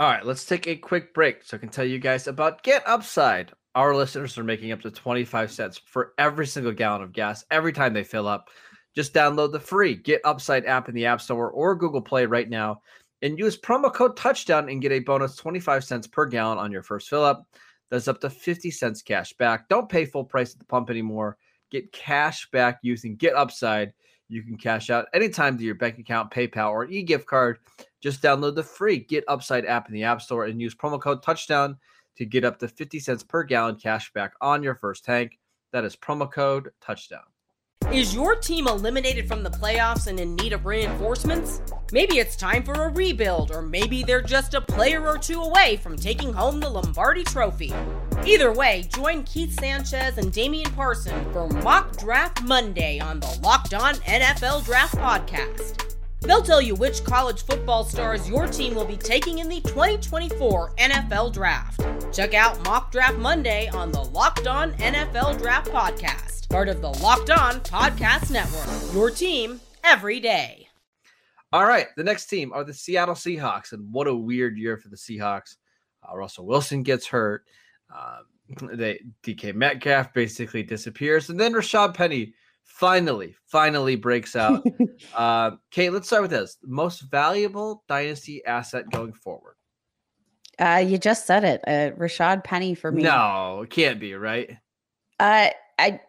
All 0.00 0.08
right, 0.08 0.26
let's 0.26 0.44
take 0.44 0.66
a 0.66 0.74
quick 0.74 1.14
break 1.14 1.44
so 1.44 1.56
I 1.56 1.60
can 1.60 1.68
tell 1.68 1.84
you 1.84 2.00
guys 2.00 2.26
about 2.26 2.64
Get 2.64 2.82
Upside. 2.84 3.52
Our 3.76 3.94
listeners 3.94 4.36
are 4.36 4.42
making 4.42 4.72
up 4.72 4.80
to 4.80 4.90
25 4.90 5.52
cents 5.52 5.80
for 5.86 6.14
every 6.18 6.48
single 6.48 6.72
gallon 6.72 7.02
of 7.02 7.12
gas 7.12 7.44
every 7.52 7.72
time 7.72 7.94
they 7.94 8.02
fill 8.02 8.26
up. 8.26 8.50
Just 8.96 9.14
download 9.14 9.52
the 9.52 9.60
free 9.60 9.94
Get 9.94 10.20
Upside 10.24 10.66
app 10.66 10.88
in 10.88 10.96
the 10.96 11.06
App 11.06 11.20
Store 11.20 11.48
or 11.48 11.76
Google 11.76 12.02
Play 12.02 12.26
right 12.26 12.50
now 12.50 12.82
and 13.22 13.38
use 13.38 13.56
promo 13.56 13.94
code 13.94 14.16
touchdown 14.16 14.68
and 14.68 14.82
get 14.82 14.90
a 14.90 14.98
bonus 14.98 15.36
25 15.36 15.84
cents 15.84 16.08
per 16.08 16.26
gallon 16.26 16.58
on 16.58 16.72
your 16.72 16.82
first 16.82 17.08
fill 17.08 17.22
up. 17.22 17.46
That's 17.88 18.08
up 18.08 18.20
to 18.22 18.30
50 18.30 18.72
cents 18.72 19.00
cash 19.00 19.32
back. 19.34 19.68
Don't 19.68 19.88
pay 19.88 20.06
full 20.06 20.24
price 20.24 20.54
at 20.54 20.58
the 20.58 20.64
pump 20.64 20.90
anymore. 20.90 21.36
Get 21.70 21.92
cash 21.92 22.50
back 22.50 22.80
using 22.82 23.14
Get 23.14 23.36
Upside. 23.36 23.92
You 24.28 24.42
can 24.42 24.56
cash 24.56 24.90
out 24.90 25.06
anytime 25.14 25.56
to 25.56 25.62
your 25.62 25.76
bank 25.76 26.00
account, 26.00 26.32
PayPal, 26.32 26.70
or 26.70 26.86
e 26.86 27.04
gift 27.04 27.26
card. 27.26 27.58
Just 28.04 28.20
download 28.20 28.54
the 28.54 28.62
free 28.62 28.98
Get 28.98 29.24
Upside 29.28 29.64
app 29.64 29.88
in 29.88 29.94
the 29.94 30.02
App 30.02 30.20
Store 30.20 30.44
and 30.44 30.60
use 30.60 30.74
promo 30.74 31.00
code 31.00 31.22
touchdown 31.22 31.78
to 32.18 32.26
get 32.26 32.44
up 32.44 32.58
to 32.58 32.68
50 32.68 33.00
cents 33.00 33.22
per 33.22 33.42
gallon 33.42 33.76
cash 33.76 34.12
back 34.12 34.34
on 34.42 34.62
your 34.62 34.74
first 34.74 35.06
tank. 35.06 35.38
That 35.72 35.86
is 35.86 35.96
promo 35.96 36.30
code 36.30 36.68
touchdown. 36.82 37.22
Is 37.90 38.14
your 38.14 38.36
team 38.36 38.68
eliminated 38.68 39.26
from 39.26 39.42
the 39.42 39.48
playoffs 39.48 40.06
and 40.06 40.20
in 40.20 40.36
need 40.36 40.52
of 40.52 40.66
reinforcements? 40.66 41.62
Maybe 41.92 42.18
it's 42.18 42.36
time 42.36 42.62
for 42.62 42.74
a 42.74 42.90
rebuild, 42.90 43.50
or 43.50 43.62
maybe 43.62 44.02
they're 44.02 44.20
just 44.20 44.52
a 44.52 44.60
player 44.60 45.06
or 45.08 45.16
two 45.16 45.40
away 45.40 45.78
from 45.78 45.96
taking 45.96 46.30
home 46.30 46.60
the 46.60 46.68
Lombardi 46.68 47.24
Trophy. 47.24 47.72
Either 48.26 48.52
way, 48.52 48.86
join 48.94 49.22
Keith 49.22 49.58
Sanchez 49.58 50.18
and 50.18 50.30
Damian 50.30 50.70
Parson 50.72 51.24
for 51.32 51.48
Mock 51.48 51.96
Draft 51.96 52.42
Monday 52.42 53.00
on 53.00 53.20
the 53.20 53.40
Locked 53.42 53.72
On 53.72 53.94
NFL 53.94 54.66
Draft 54.66 54.96
Podcast. 54.96 55.93
They'll 56.24 56.42
tell 56.42 56.62
you 56.62 56.74
which 56.74 57.04
college 57.04 57.44
football 57.44 57.84
stars 57.84 58.28
your 58.28 58.46
team 58.46 58.74
will 58.74 58.84
be 58.84 58.96
taking 58.96 59.38
in 59.38 59.48
the 59.48 59.60
2024 59.60 60.74
NFL 60.76 61.32
Draft. 61.32 61.84
Check 62.12 62.34
out 62.34 62.62
Mock 62.64 62.92
Draft 62.92 63.18
Monday 63.18 63.68
on 63.68 63.92
the 63.92 64.02
Locked 64.02 64.46
On 64.46 64.72
NFL 64.74 65.38
Draft 65.38 65.70
Podcast 65.70 66.34
part 66.54 66.68
of 66.68 66.80
the 66.80 66.90
Locked 67.02 67.30
On 67.30 67.58
Podcast 67.62 68.30
Network. 68.30 68.94
Your 68.94 69.10
team 69.10 69.60
every 69.82 70.20
day. 70.20 70.68
All 71.52 71.64
right, 71.64 71.88
the 71.96 72.04
next 72.04 72.26
team 72.26 72.52
are 72.52 72.62
the 72.62 72.72
Seattle 72.72 73.16
Seahawks, 73.16 73.72
and 73.72 73.92
what 73.92 74.06
a 74.06 74.14
weird 74.14 74.56
year 74.56 74.76
for 74.76 74.88
the 74.88 74.94
Seahawks. 74.94 75.56
Uh, 76.08 76.16
Russell 76.16 76.46
Wilson 76.46 76.84
gets 76.84 77.08
hurt. 77.08 77.42
Uh, 77.92 78.18
they 78.72 79.00
DK 79.24 79.52
Metcalf 79.52 80.14
basically 80.14 80.62
disappears, 80.62 81.28
and 81.28 81.40
then 81.40 81.52
Rashad 81.52 81.92
Penny 81.92 82.34
finally, 82.64 83.36
finally 83.46 83.96
breaks 83.96 84.34
out. 84.36 84.66
uh, 85.14 85.52
Kate, 85.70 85.90
let's 85.90 86.06
start 86.06 86.22
with 86.22 86.30
this: 86.30 86.56
most 86.64 87.00
valuable 87.10 87.84
dynasty 87.88 88.44
asset 88.44 88.84
going 88.90 89.12
forward. 89.12 89.54
Uh, 90.58 90.84
you 90.86 90.98
just 90.98 91.26
said 91.26 91.44
it, 91.44 91.60
uh, 91.66 91.96
Rashad 91.96 92.44
Penny 92.44 92.74
for 92.74 92.92
me. 92.92 93.02
No, 93.02 93.62
it 93.62 93.70
can't 93.70 93.98
be 93.98 94.14
right. 94.14 94.50
Uh, 95.18 95.48
I 95.78 96.00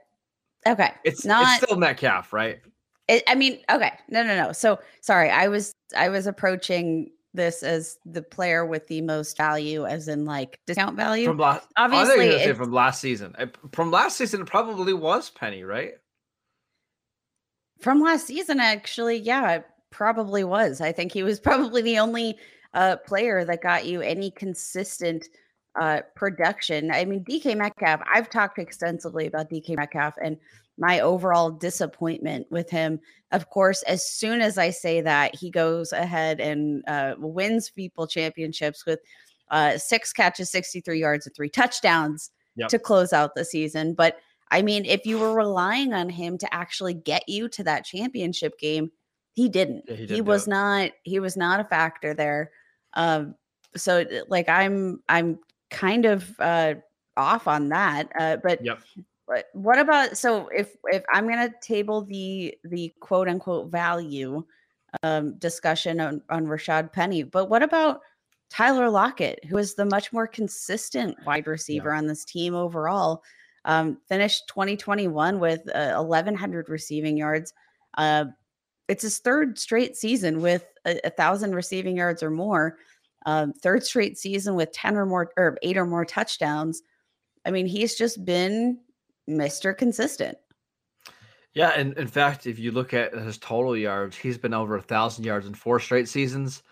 okay. 0.67 0.91
It's 1.03 1.25
not. 1.25 1.57
It's 1.57 1.65
still 1.65 1.77
Metcalf, 1.77 2.33
right? 2.33 2.59
It, 3.07 3.23
I 3.27 3.35
mean, 3.35 3.59
okay, 3.69 3.91
no, 4.09 4.23
no, 4.23 4.35
no. 4.35 4.51
So 4.51 4.79
sorry, 5.01 5.29
I 5.29 5.47
was 5.47 5.73
I 5.95 6.09
was 6.09 6.27
approaching 6.27 7.11
this 7.33 7.63
as 7.63 7.97
the 8.05 8.21
player 8.21 8.65
with 8.65 8.87
the 8.87 9.01
most 9.01 9.37
value, 9.37 9.85
as 9.85 10.07
in 10.07 10.25
like 10.25 10.59
discount 10.65 10.95
value. 10.95 11.27
From 11.27 11.37
last, 11.37 11.67
obviously, 11.77 12.53
from 12.53 12.71
last 12.71 13.01
season. 13.01 13.35
From 13.73 13.91
last 13.91 14.17
season, 14.17 14.41
it 14.41 14.47
probably 14.47 14.93
was 14.93 15.29
Penny, 15.29 15.63
right? 15.63 15.93
From 17.79 18.01
last 18.01 18.27
season, 18.27 18.59
actually, 18.59 19.17
yeah, 19.17 19.51
it 19.53 19.65
probably 19.89 20.43
was. 20.43 20.81
I 20.81 20.91
think 20.91 21.11
he 21.11 21.23
was 21.23 21.39
probably 21.41 21.81
the 21.81 21.99
only 21.99 22.37
uh, 22.73 22.97
player 22.97 23.45
that 23.45 23.61
got 23.61 23.85
you 23.85 24.01
any 24.01 24.31
consistent 24.31 25.27
uh, 25.79 26.01
production. 26.15 26.91
I 26.91 27.05
mean, 27.05 27.23
DK 27.23 27.57
Metcalf. 27.57 28.01
I've 28.11 28.29
talked 28.29 28.59
extensively 28.59 29.27
about 29.27 29.49
DK 29.49 29.75
Metcalf 29.75 30.15
and 30.23 30.37
my 30.77 30.99
overall 30.99 31.51
disappointment 31.51 32.47
with 32.49 32.69
him. 32.69 32.99
Of 33.31 33.49
course, 33.49 33.81
as 33.83 34.07
soon 34.07 34.41
as 34.41 34.57
I 34.57 34.69
say 34.69 35.01
that, 35.01 35.35
he 35.35 35.49
goes 35.49 35.91
ahead 35.91 36.39
and 36.39 36.83
uh, 36.87 37.15
wins 37.17 37.69
people 37.69 38.07
championships 38.07 38.85
with 38.85 38.99
uh, 39.51 39.77
six 39.77 40.11
catches, 40.11 40.49
63 40.51 40.99
yards, 40.99 41.25
and 41.25 41.35
three 41.35 41.49
touchdowns 41.49 42.31
yep. 42.55 42.69
to 42.69 42.79
close 42.79 43.13
out 43.13 43.35
the 43.35 43.45
season. 43.45 43.93
But 43.93 44.17
I 44.51 44.61
mean, 44.61 44.85
if 44.85 45.05
you 45.05 45.17
were 45.17 45.33
relying 45.33 45.93
on 45.93 46.09
him 46.09 46.37
to 46.37 46.53
actually 46.53 46.93
get 46.93 47.27
you 47.27 47.49
to 47.49 47.63
that 47.63 47.85
championship 47.85 48.59
game, 48.59 48.91
he 49.33 49.49
didn't. 49.49 49.83
Yeah, 49.87 49.95
he, 49.95 50.01
didn't 50.01 50.15
he 50.15 50.21
was 50.21 50.47
not. 50.47 50.91
He 51.03 51.19
was 51.19 51.35
not 51.35 51.59
a 51.59 51.65
factor 51.65 52.13
there. 52.13 52.51
Um, 52.93 53.35
so, 53.75 54.05
like, 54.29 54.47
I'm 54.47 55.01
I'm 55.09 55.39
kind 55.71 56.05
of 56.05 56.39
uh, 56.39 56.75
off 57.17 57.47
on 57.47 57.69
that. 57.69 58.11
Uh, 58.17 58.37
but 58.37 58.63
yep. 58.63 58.79
But 59.27 59.45
what 59.53 59.79
about 59.79 60.17
so 60.17 60.47
if 60.49 60.75
if 60.85 61.03
I'm 61.11 61.27
gonna 61.27 61.51
table 61.61 62.03
the 62.03 62.55
the 62.63 62.93
quote 62.99 63.27
unquote 63.27 63.71
value 63.71 64.43
um, 65.03 65.37
discussion 65.39 65.99
on, 65.99 66.21
on 66.29 66.45
Rashad 66.45 66.93
Penny, 66.93 67.23
but 67.23 67.49
what 67.49 67.63
about 67.63 68.01
Tyler 68.49 68.89
Lockett, 68.89 69.43
who 69.45 69.57
is 69.57 69.73
the 69.73 69.85
much 69.85 70.13
more 70.13 70.27
consistent 70.27 71.17
wide 71.25 71.47
receiver 71.47 71.89
yeah. 71.89 71.97
on 71.97 72.07
this 72.07 72.23
team 72.23 72.53
overall? 72.53 73.23
Um, 73.65 73.97
finished 74.07 74.47
2021 74.47 75.39
with 75.39 75.67
uh, 75.75 76.01
1,100 76.01 76.69
receiving 76.69 77.17
yards. 77.17 77.51
Uh, 77.97 78.25
it's 78.87 79.01
his 79.01 79.17
third 79.19 79.57
straight 79.57 79.97
season 79.97 80.41
with 80.41 80.65
a, 80.85 80.99
a 81.03 81.09
thousand 81.09 81.55
receiving 81.55 81.97
yards 81.97 82.23
or 82.23 82.29
more. 82.29 82.77
Um, 83.25 83.53
third 83.53 83.83
straight 83.83 84.17
season 84.17 84.55
with 84.55 84.71
10 84.71 84.95
or 84.95 85.05
more 85.05 85.31
or 85.35 85.57
eight 85.63 85.77
or 85.77 85.85
more 85.85 86.05
touchdowns. 86.05 86.83
I 87.45 87.51
mean, 87.51 87.65
he's 87.65 87.95
just 87.95 88.23
been 88.23 88.79
Mr. 89.29 89.75
Consistent. 89.75 90.37
Yeah, 91.53 91.69
and 91.69 91.97
in 91.97 92.07
fact, 92.07 92.47
if 92.47 92.59
you 92.59 92.71
look 92.71 92.93
at 92.93 93.13
his 93.13 93.37
total 93.37 93.77
yards, 93.77 94.15
he's 94.15 94.37
been 94.37 94.53
over 94.53 94.75
a 94.75 94.81
thousand 94.81 95.23
yards 95.23 95.47
in 95.47 95.53
four 95.53 95.79
straight 95.79 96.09
seasons, 96.09 96.63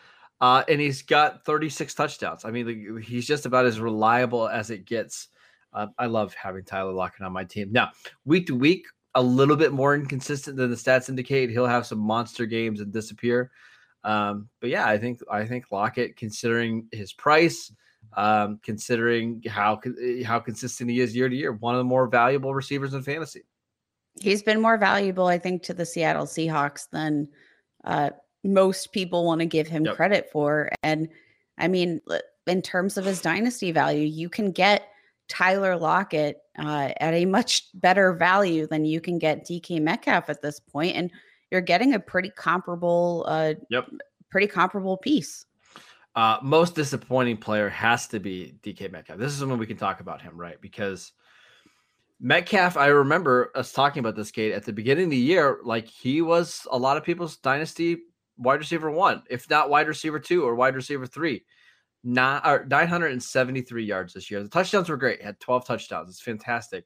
uh, 0.41 0.63
and 0.67 0.82
he's 0.82 1.01
got 1.01 1.45
36 1.45 1.93
touchdowns. 1.93 2.43
I 2.43 2.51
mean, 2.51 3.01
he's 3.01 3.25
just 3.25 3.45
about 3.45 3.65
as 3.65 3.79
reliable 3.79 4.47
as 4.47 4.69
it 4.69 4.86
gets. 4.86 5.29
Uh, 5.73 5.88
I 5.97 6.05
love 6.05 6.33
having 6.33 6.63
Tyler 6.63 6.93
Lockett 6.93 7.21
on 7.23 7.33
my 7.33 7.43
team. 7.43 7.71
Now, 7.71 7.91
week 8.25 8.47
to 8.47 8.55
week, 8.55 8.86
a 9.15 9.21
little 9.21 9.55
bit 9.55 9.71
more 9.71 9.95
inconsistent 9.95 10.57
than 10.57 10.69
the 10.69 10.75
stats 10.75 11.09
indicate. 11.09 11.49
He'll 11.49 11.67
have 11.67 11.86
some 11.86 11.99
monster 11.99 12.45
games 12.45 12.79
and 12.79 12.91
disappear. 12.91 13.51
Um, 14.03 14.49
but 14.59 14.69
yeah, 14.69 14.88
I 14.88 14.97
think 14.97 15.21
I 15.31 15.45
think 15.45 15.71
Lockett, 15.71 16.17
considering 16.17 16.88
his 16.91 17.13
price, 17.13 17.71
um, 18.17 18.59
considering 18.63 19.41
how 19.47 19.79
how 20.25 20.39
consistent 20.39 20.89
he 20.89 20.99
is 20.99 21.15
year 21.15 21.29
to 21.29 21.36
year. 21.36 21.53
One 21.53 21.75
of 21.75 21.79
the 21.79 21.86
more 21.86 22.07
valuable 22.07 22.53
receivers 22.53 22.93
in 22.93 23.03
fantasy. 23.03 23.43
He's 24.19 24.43
been 24.43 24.62
more 24.62 24.77
valuable, 24.77 25.27
I 25.27 25.39
think, 25.39 25.63
to 25.63 25.73
the 25.73 25.86
Seattle 25.86 26.25
Seahawks 26.25 26.88
than 26.91 27.27
uh, 27.83 28.12
most 28.43 28.91
people 28.91 29.25
want 29.25 29.39
to 29.39 29.45
give 29.45 29.67
him 29.67 29.86
yep. 29.86 29.95
credit 29.95 30.29
for. 30.31 30.69
And 30.83 31.07
I 31.57 31.67
mean, 31.67 32.01
in 32.45 32.62
terms 32.62 32.97
of 32.97 33.05
his 33.05 33.21
dynasty 33.21 33.71
value, 33.71 34.05
you 34.05 34.29
can 34.29 34.51
get 34.51 34.88
Tyler 35.27 35.77
Lockett 35.77 36.41
uh, 36.59 36.91
at 36.97 37.13
a 37.13 37.25
much 37.25 37.67
better 37.73 38.13
value 38.13 38.67
than 38.67 38.86
you 38.86 39.01
can 39.01 39.17
get 39.17 39.45
DK 39.45 39.81
Metcalf 39.81 40.29
at 40.29 40.41
this 40.41 40.59
point, 40.59 40.95
and 40.95 41.12
you're 41.51 41.62
getting 41.62 41.93
a 41.93 41.99
pretty 41.99 42.29
comparable, 42.29 43.25
uh, 43.27 43.53
yep, 43.69 43.89
pretty 44.29 44.47
comparable 44.47 44.97
piece. 44.97 45.45
Uh, 46.15 46.38
most 46.43 46.75
disappointing 46.75 47.38
player 47.38 47.69
has 47.69 48.07
to 48.07 48.19
be 48.19 48.55
DK 48.62 48.91
Metcalf. 48.91 49.17
This 49.17 49.33
is 49.33 49.43
when 49.43 49.57
we 49.57 49.65
can 49.65 49.77
talk 49.77 49.99
about 49.99 50.21
him, 50.21 50.38
right? 50.38 50.62
Because 50.62 51.12
Metcalf, 52.19 52.77
I 52.77 52.88
remember 52.88 53.51
us 53.55 53.71
talking 53.71 53.99
about 53.99 54.15
this 54.15 54.31
Kate 54.31 54.53
at 54.53 54.63
the 54.63 54.73
beginning 54.73 55.05
of 55.05 55.09
the 55.09 55.17
year. 55.17 55.59
Like 55.63 55.88
he 55.88 56.21
was 56.21 56.67
a 56.71 56.77
lot 56.77 56.97
of 56.97 57.03
people's 57.03 57.38
dynasty 57.38 57.97
wide 58.38 58.59
receiver 58.59 58.91
one, 58.91 59.23
if 59.29 59.49
not 59.49 59.69
wide 59.69 59.88
receiver 59.88 60.19
two 60.19 60.43
or 60.45 60.55
wide 60.55 60.75
receiver 60.75 61.07
three. 61.07 61.43
Not 62.03 62.45
or 62.45 62.65
973 62.65 63.85
yards 63.85 64.13
this 64.13 64.29
year. 64.29 64.43
The 64.43 64.49
touchdowns 64.49 64.89
were 64.89 64.97
great. 64.97 65.19
He 65.19 65.25
had 65.25 65.39
12 65.39 65.65
touchdowns. 65.65 66.09
It's 66.09 66.21
fantastic. 66.21 66.85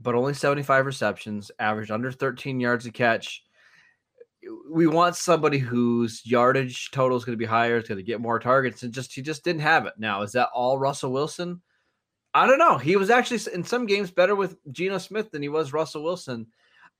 But 0.00 0.14
only 0.14 0.34
75 0.34 0.84
receptions, 0.84 1.50
averaged 1.58 1.90
under 1.90 2.12
13 2.12 2.60
yards 2.60 2.86
a 2.86 2.92
catch 2.92 3.42
we 4.70 4.86
want 4.86 5.16
somebody 5.16 5.58
whose 5.58 6.24
yardage 6.24 6.90
total 6.90 7.16
is 7.16 7.24
going 7.24 7.34
to 7.34 7.42
be 7.42 7.44
higher, 7.44 7.76
is 7.76 7.88
going 7.88 7.98
to 7.98 8.04
get 8.04 8.20
more 8.20 8.38
targets, 8.38 8.82
and 8.82 8.92
just 8.92 9.12
he 9.12 9.22
just 9.22 9.44
didn't 9.44 9.62
have 9.62 9.86
it. 9.86 9.94
Now, 9.98 10.22
is 10.22 10.32
that 10.32 10.48
all 10.54 10.78
Russell 10.78 11.12
Wilson? 11.12 11.60
I 12.34 12.46
don't 12.46 12.58
know. 12.58 12.78
He 12.78 12.96
was 12.96 13.10
actually 13.10 13.40
in 13.52 13.62
some 13.62 13.86
games 13.86 14.10
better 14.10 14.34
with 14.34 14.56
Geno 14.72 14.98
Smith 14.98 15.30
than 15.30 15.42
he 15.42 15.48
was 15.48 15.72
Russell 15.72 16.02
Wilson. 16.02 16.46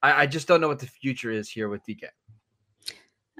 I, 0.02 0.22
I 0.22 0.26
just 0.26 0.46
don't 0.46 0.60
know 0.60 0.68
what 0.68 0.78
the 0.78 0.86
future 0.86 1.30
is 1.30 1.48
here 1.48 1.68
with 1.68 1.82
DK. 1.86 2.04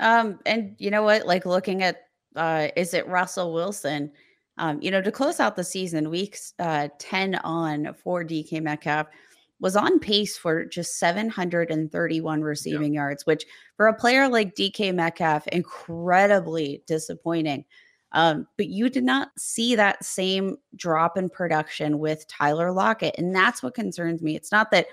Um, 0.00 0.40
and 0.46 0.74
you 0.78 0.90
know 0.90 1.02
what? 1.02 1.26
Like 1.26 1.44
looking 1.44 1.82
at 1.82 2.00
uh, 2.36 2.68
is 2.76 2.94
it 2.94 3.06
Russell 3.06 3.52
Wilson? 3.52 4.10
Um, 4.58 4.80
you 4.82 4.90
know, 4.90 5.02
to 5.02 5.12
close 5.12 5.40
out 5.40 5.56
the 5.56 5.64
season, 5.64 6.10
weeks 6.10 6.52
uh, 6.58 6.88
10 6.98 7.36
on 7.36 7.94
for 7.94 8.22
DK 8.24 8.62
Metcalf 8.62 9.06
was 9.60 9.76
on 9.76 10.00
pace 10.00 10.36
for 10.36 10.64
just 10.64 10.98
731 10.98 12.42
receiving 12.42 12.92
yards, 12.92 13.24
which 13.24 13.46
for 13.76 13.86
a 13.86 13.94
player 13.94 14.28
like 14.28 14.56
DK 14.56 14.92
Metcalf, 14.92 15.46
incredibly 15.48 16.82
disappointing. 16.86 17.64
Um, 18.10 18.46
but 18.56 18.66
you 18.66 18.90
did 18.90 19.04
not 19.04 19.28
see 19.38 19.74
that 19.76 20.04
same 20.04 20.56
drop 20.76 21.16
in 21.16 21.30
production 21.30 21.98
with 21.98 22.26
Tyler 22.28 22.72
Lockett. 22.72 23.14
And 23.16 23.34
that's 23.34 23.62
what 23.62 23.74
concerns 23.74 24.20
me. 24.20 24.36
It's 24.36 24.52
not 24.52 24.70
that 24.72 24.86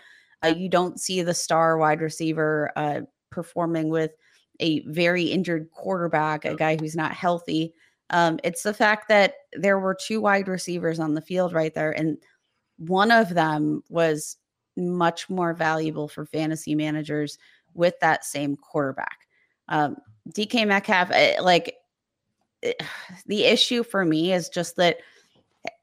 uh, 0.44 0.54
you 0.56 0.70
don't 0.70 1.00
see 1.00 1.22
the 1.22 1.34
star 1.34 1.78
wide 1.78 2.00
receiver 2.00 2.72
uh, 2.76 3.02
performing 3.30 3.90
with 3.90 4.12
a 4.60 4.82
very 4.88 5.24
injured 5.26 5.70
quarterback, 5.72 6.46
a 6.46 6.56
guy 6.56 6.78
who's 6.78 6.96
not 6.96 7.14
healthy. 7.14 7.74
Um, 8.10 8.40
it's 8.44 8.64
the 8.64 8.74
fact 8.74 9.08
that 9.10 9.36
there 9.54 9.80
were 9.80 9.96
two 9.96 10.22
wide 10.22 10.48
receivers 10.48 11.00
on 11.00 11.14
the 11.14 11.22
field 11.22 11.54
right 11.54 11.74
there. 11.74 11.92
And 11.92 12.18
one 12.78 13.12
of 13.12 13.30
them 13.30 13.84
was 13.90 14.38
much 14.76 15.30
more 15.30 15.54
valuable 15.54 16.08
for 16.08 16.26
fantasy 16.26 16.76
managers 16.76 17.38
with 17.74 18.00
that 18.00 18.26
same 18.26 18.56
quarterback. 18.56 19.28
Um, 19.68 19.98
DK 20.32 20.68
Metcalf, 20.68 21.12
eh, 21.12 21.40
like 21.42 21.76
eh, 22.64 22.74
the 23.26 23.46
issue 23.46 23.84
for 23.84 24.06
me 24.06 24.34
is 24.34 24.50
just 24.50 24.76
that 24.78 24.98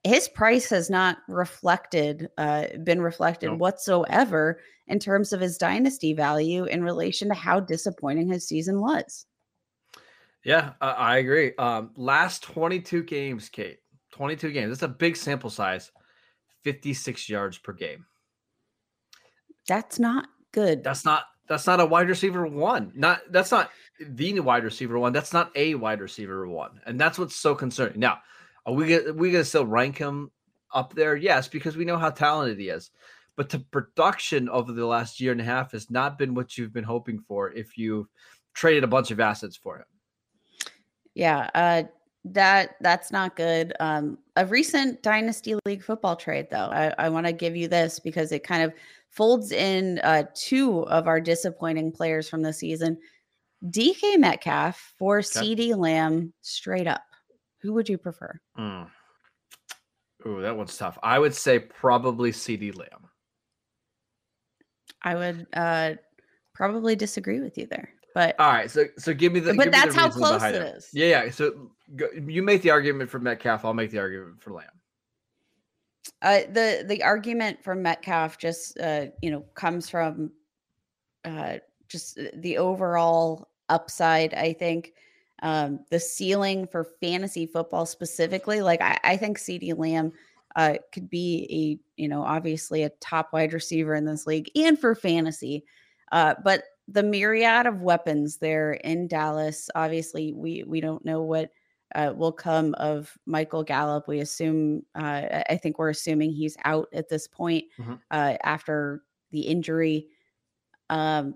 his 0.05 0.29
price 0.29 0.71
has 0.71 0.89
not 0.89 1.19
reflected, 1.29 2.31
uh, 2.39 2.67
been 2.83 3.01
reflected 3.01 3.51
nope. 3.51 3.59
whatsoever 3.59 4.59
in 4.89 4.99
terms 4.99 5.33
of 5.33 5.41
his 5.41 5.59
dynasty 5.59 6.13
value 6.13 6.65
in 6.65 6.83
relation 6.83 7.29
to 7.29 7.35
how 7.35 7.61
disappointing 7.61 8.29
his 8.29 8.47
season 8.47 8.81
was. 8.81 9.27
Yeah, 10.45 10.75
uh, 10.81 10.95
I 10.97 11.19
agree. 11.19 11.55
Um, 11.57 11.91
last 11.97 12.45
22 12.45 13.03
games, 13.03 13.49
Kate, 13.49 13.79
22 14.13 14.53
games. 14.53 14.73
It's 14.73 14.83
a 14.83 14.89
big 14.89 15.17
sample 15.17 15.51
size, 15.51 15.91
56 16.63 17.29
yards 17.29 17.59
per 17.59 17.73
game. 17.73 18.07
That's 19.69 19.99
not 19.99 20.29
good. 20.53 20.85
That's 20.85 21.05
not 21.05 21.25
that's 21.49 21.67
not 21.67 21.81
a 21.81 21.87
wide 21.87 22.09
receiver 22.09 22.47
one. 22.47 22.93
Not 22.95 23.21
that's 23.31 23.51
not 23.51 23.71
the 24.01 24.41
wide 24.41 24.65
receiver 24.65 24.99
one. 24.99 25.13
That's 25.13 25.33
not 25.33 25.51
a 25.57 25.75
wide 25.75 26.01
receiver 26.01 26.47
one. 26.49 26.81
And 26.87 27.01
that's 27.01 27.19
what's 27.19 27.37
so 27.37 27.55
concerning. 27.55 28.01
Now, 28.01 28.19
are 28.65 28.75
we 28.75 28.89
gonna 28.89 29.13
we 29.13 29.31
gonna 29.31 29.45
still 29.45 29.67
rank 29.67 29.99
him 29.99 30.31
up 30.73 30.95
there? 30.95 31.17
Yes, 31.17 31.49
because 31.49 31.77
we 31.77 31.85
know 31.85 31.99
how 31.99 32.11
talented 32.11 32.59
he 32.59 32.69
is. 32.69 32.91
But 33.37 33.51
the 33.51 33.59
production 33.59 34.49
over 34.49 34.73
the 34.73 34.87
last 34.87 35.21
year 35.21 35.33
and 35.33 35.41
a 35.41 35.45
half 35.45 35.73
has 35.73 35.91
not 35.91 36.19
been 36.19 36.35
what 36.35 36.57
you've 36.57 36.73
been 36.73 36.85
hoping 36.85 37.21
for 37.21 37.53
if 37.53 37.77
you've 37.77 38.09
traded 38.55 38.85
a 38.85 38.89
bunch 38.89 39.11
of 39.11 39.21
assets 39.21 39.57
for 39.57 39.77
him. 39.77 39.85
Yeah, 41.15 41.51
uh 41.55 41.83
that 42.25 42.77
that's 42.81 43.13
not 43.13 43.37
good. 43.37 43.75
Um 43.79 44.19
a 44.37 44.47
recent 44.47 45.03
Dynasty 45.03 45.55
League 45.67 45.83
football 45.83 46.17
trade, 46.17 46.49
though. 46.51 46.71
I, 46.71 46.93
I 46.99 47.09
want 47.09 47.27
to 47.27 47.33
give 47.33 47.57
you 47.57 47.69
this 47.69 47.99
because 47.99 48.33
it 48.33 48.43
kind 48.43 48.63
of 48.63 48.73
folds 49.11 49.51
in 49.53 49.99
uh, 50.01 50.25
two 50.35 50.87
of 50.89 51.07
our 51.07 51.21
disappointing 51.21 51.91
players 51.91 52.29
from 52.29 52.43
the 52.43 52.53
season 52.53 52.99
DK 53.65 54.19
Metcalf 54.19 54.95
for 54.99 55.19
okay. 55.19 55.27
CeeDee 55.27 55.77
Lamb 55.77 56.33
straight 56.43 56.87
up. 56.87 57.03
Who 57.63 57.73
would 57.73 57.89
you 57.89 57.99
prefer? 57.99 58.39
Mm. 58.59 58.89
Ooh, 60.27 60.43
that 60.43 60.57
one's 60.57 60.77
tough. 60.77 60.99
I 61.03 61.19
would 61.19 61.35
say 61.35 61.59
probably 61.59 62.33
CeeDee 62.33 62.77
Lamb. 62.77 63.06
I 65.07 65.15
would 65.15 65.47
uh, 65.53 65.93
probably 66.53 66.97
disagree 66.97 67.41
with 67.41 67.57
you 67.57 67.67
there. 67.67 67.91
But 68.13 68.35
all 68.41 68.53
right, 68.53 68.71
so 68.71 68.85
so 68.99 69.15
give 69.15 69.33
me 69.33 69.41
the. 69.41 69.55
But 69.55 69.71
that's 69.71 69.95
the 69.95 70.01
how 70.01 70.11
close 70.11 70.43
it, 70.43 70.55
it 70.57 70.77
is. 70.77 70.89
Yeah, 70.93 71.07
yeah. 71.07 71.31
So 71.31 71.71
go, 71.95 72.09
you 72.27 72.43
make 72.43 72.63
the 72.63 72.71
argument 72.71 73.09
for 73.09 73.21
Metcalf. 73.21 73.65
I'll 73.65 73.75
make 73.75 73.91
the 73.91 73.99
argument 73.99 74.43
for 74.43 74.53
Lamb. 74.53 74.67
Uh, 76.23 76.41
the 76.51 76.85
the 76.89 77.03
argument 77.05 77.63
for 77.63 77.75
Metcalf 77.75 78.39
just 78.39 78.81
uh, 78.81 79.07
you 79.23 79.31
know 79.31 79.45
comes 79.55 79.89
from 79.89 80.33
uh, 81.25 81.59
just 81.89 82.19
the 82.35 82.59
overall 82.59 83.49
upside. 83.69 84.35
I 84.35 84.55
think 84.55 84.95
um, 85.43 85.81
the 85.91 86.01
ceiling 86.01 86.67
for 86.67 86.85
fantasy 87.01 87.47
football 87.47 87.87
specifically, 87.87 88.61
like 88.61 88.81
I, 88.81 88.99
I 89.05 89.17
think 89.19 89.39
CeeDee 89.39 89.79
Lamb 89.79 90.13
uh, 90.57 90.75
could 90.93 91.09
be 91.09 91.47
a 91.51 92.01
you 92.03 92.09
know 92.09 92.23
obviously 92.23 92.83
a 92.83 92.91
top 93.01 93.33
wide 93.33 93.53
receiver 93.53 93.95
in 93.95 94.05
this 94.05 94.27
league 94.27 94.51
and 94.57 94.79
for 94.79 94.95
fantasy. 94.95 95.65
Uh, 96.13 96.35
but 96.43 96.65
the 96.89 97.03
myriad 97.03 97.67
of 97.67 97.83
weapons 97.83 98.39
there 98.39 98.73
in 98.73 99.09
Dallas. 99.09 99.69
Obviously, 99.75 100.33
we 100.33 100.65
we 100.67 100.81
don't 100.81 101.05
know 101.05 101.23
what 101.23 101.51
uh, 101.95 102.13
will 102.17 102.33
come 102.33 102.75
of 102.75 103.17
Michael 103.27 103.63
Gallup. 103.63 104.09
We 104.09 104.21
assume, 104.21 104.83
uh, 104.95 105.43
I 105.49 105.59
think 105.63 105.79
we're 105.79 105.91
assuming 105.91 106.33
he's 106.33 106.57
out 106.65 106.89
at 106.93 107.09
this 107.09 107.29
point 107.29 107.65
mm-hmm. 107.79 107.95
uh, 108.11 108.35
after 108.43 109.03
the 109.31 109.43
injury. 109.43 110.09
Um, 110.91 111.35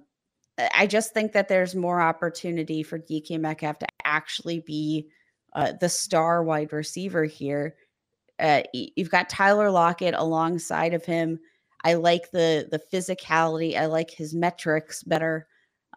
I 0.74 0.86
just 0.86 1.14
think 1.14 1.32
that 1.32 1.48
there's 1.48 1.74
more 1.74 2.00
opportunity 2.00 2.82
for 2.82 2.98
DK 2.98 3.40
Metcalf 3.40 3.78
to 3.78 3.86
actually 4.04 4.60
be 4.60 5.08
uh, 5.54 5.72
the 5.80 5.88
star 5.88 6.44
wide 6.44 6.72
receiver 6.72 7.24
here. 7.24 7.76
Uh, 8.40 8.62
you've 8.72 9.10
got 9.10 9.28
Tyler 9.28 9.70
Lockett 9.70 10.14
alongside 10.14 10.94
of 10.94 11.04
him. 11.04 11.38
I 11.84 11.94
like 11.94 12.30
the 12.30 12.68
the 12.70 12.80
physicality. 12.92 13.76
I 13.76 13.86
like 13.86 14.10
his 14.10 14.34
metrics 14.34 15.02
better. 15.02 15.46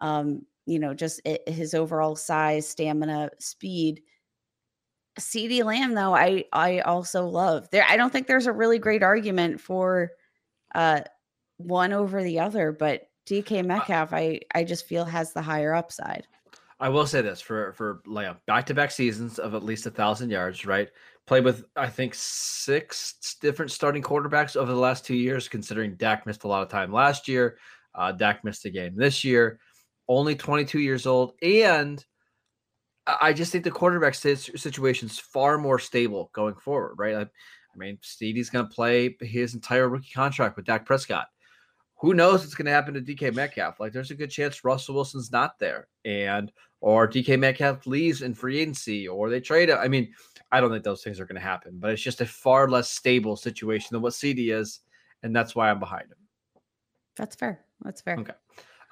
Um, 0.00 0.42
you 0.66 0.78
know, 0.78 0.94
just 0.94 1.20
it, 1.24 1.48
his 1.48 1.74
overall 1.74 2.16
size, 2.16 2.68
stamina, 2.68 3.30
speed. 3.38 4.02
CeeDee 5.18 5.62
Lamb, 5.64 5.94
though, 5.94 6.14
I 6.14 6.44
I 6.52 6.80
also 6.80 7.26
love. 7.26 7.68
There, 7.70 7.84
I 7.88 7.96
don't 7.96 8.10
think 8.12 8.26
there's 8.26 8.46
a 8.46 8.52
really 8.52 8.78
great 8.78 9.02
argument 9.02 9.60
for 9.60 10.10
uh 10.74 11.02
one 11.58 11.92
over 11.92 12.22
the 12.22 12.40
other, 12.40 12.72
but 12.72 13.08
DK 13.26 13.64
Metcalf, 13.64 14.12
I 14.12 14.40
I 14.54 14.64
just 14.64 14.86
feel 14.86 15.04
has 15.04 15.32
the 15.32 15.42
higher 15.42 15.74
upside. 15.74 16.26
I 16.80 16.88
will 16.88 17.06
say 17.06 17.22
this 17.22 17.40
for 17.40 17.72
for 17.72 18.02
Lamb, 18.06 18.36
back 18.46 18.66
to 18.66 18.74
back 18.74 18.90
seasons 18.90 19.38
of 19.38 19.54
at 19.54 19.62
least 19.62 19.86
a 19.86 19.90
thousand 19.90 20.30
yards, 20.30 20.66
right? 20.66 20.88
Played 21.26 21.44
with 21.44 21.64
I 21.76 21.88
think 21.88 22.14
six 22.14 23.36
different 23.40 23.70
starting 23.70 24.02
quarterbacks 24.02 24.56
over 24.56 24.72
the 24.72 24.78
last 24.78 25.04
two 25.04 25.14
years, 25.14 25.48
considering 25.48 25.94
Dak 25.96 26.26
missed 26.26 26.44
a 26.44 26.48
lot 26.48 26.62
of 26.62 26.68
time 26.68 26.92
last 26.92 27.28
year. 27.28 27.58
Uh, 27.94 28.12
Dak 28.12 28.44
missed 28.44 28.64
a 28.64 28.70
game 28.70 28.94
this 28.96 29.24
year. 29.24 29.60
Only 30.08 30.34
22 30.34 30.80
years 30.80 31.06
old, 31.06 31.32
and 31.42 32.04
I 33.06 33.32
just 33.32 33.52
think 33.52 33.64
the 33.64 33.70
quarterback 33.70 34.14
situation 34.14 35.08
is 35.08 35.18
far 35.18 35.58
more 35.58 35.78
stable 35.78 36.30
going 36.34 36.54
forward, 36.54 36.96
right? 36.98 37.14
I, 37.14 37.20
I 37.20 37.76
mean, 37.76 37.98
CeeDee's 38.02 38.50
going 38.50 38.66
to 38.66 38.74
play 38.74 39.16
his 39.20 39.54
entire 39.54 39.88
rookie 39.88 40.12
contract 40.14 40.56
with 40.56 40.64
Dak 40.64 40.86
Prescott. 40.86 41.26
Who 42.04 42.12
knows 42.12 42.40
what's 42.40 42.54
going 42.54 42.66
to 42.66 42.72
happen 42.72 42.92
to 42.94 43.00
DK 43.00 43.34
Metcalf? 43.34 43.80
Like, 43.80 43.92
there's 43.92 44.10
a 44.10 44.14
good 44.14 44.30
chance 44.30 44.62
Russell 44.62 44.94
Wilson's 44.94 45.32
not 45.32 45.58
there, 45.58 45.88
and 46.04 46.52
or 46.82 47.08
DK 47.08 47.38
Metcalf 47.38 47.86
leaves 47.86 48.20
in 48.20 48.34
free 48.34 48.60
agency, 48.60 49.08
or 49.08 49.30
they 49.30 49.40
trade 49.40 49.70
him. 49.70 49.78
I 49.80 49.88
mean, 49.88 50.12
I 50.52 50.60
don't 50.60 50.70
think 50.70 50.84
those 50.84 51.02
things 51.02 51.18
are 51.18 51.24
going 51.24 51.40
to 51.40 51.40
happen, 51.40 51.78
but 51.78 51.92
it's 51.92 52.02
just 52.02 52.20
a 52.20 52.26
far 52.26 52.68
less 52.68 52.90
stable 52.90 53.36
situation 53.36 53.88
than 53.92 54.02
what 54.02 54.12
CeeDee 54.12 54.54
is, 54.54 54.80
and 55.22 55.34
that's 55.34 55.56
why 55.56 55.70
I'm 55.70 55.80
behind 55.80 56.04
him. 56.04 56.18
That's 57.16 57.36
fair. 57.36 57.64
That's 57.82 58.02
fair. 58.02 58.18
Okay. 58.18 58.34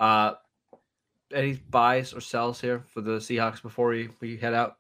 Uh, 0.01 0.33
any 1.35 1.55
buys 1.69 2.15
or 2.15 2.21
sells 2.23 2.63
here 2.63 2.83
for 2.87 3.03
the 3.03 3.19
Seahawks 3.19 3.61
before 3.61 3.89
we, 3.89 4.09
we 4.21 4.39
head 4.39 4.55
out? 4.55 4.77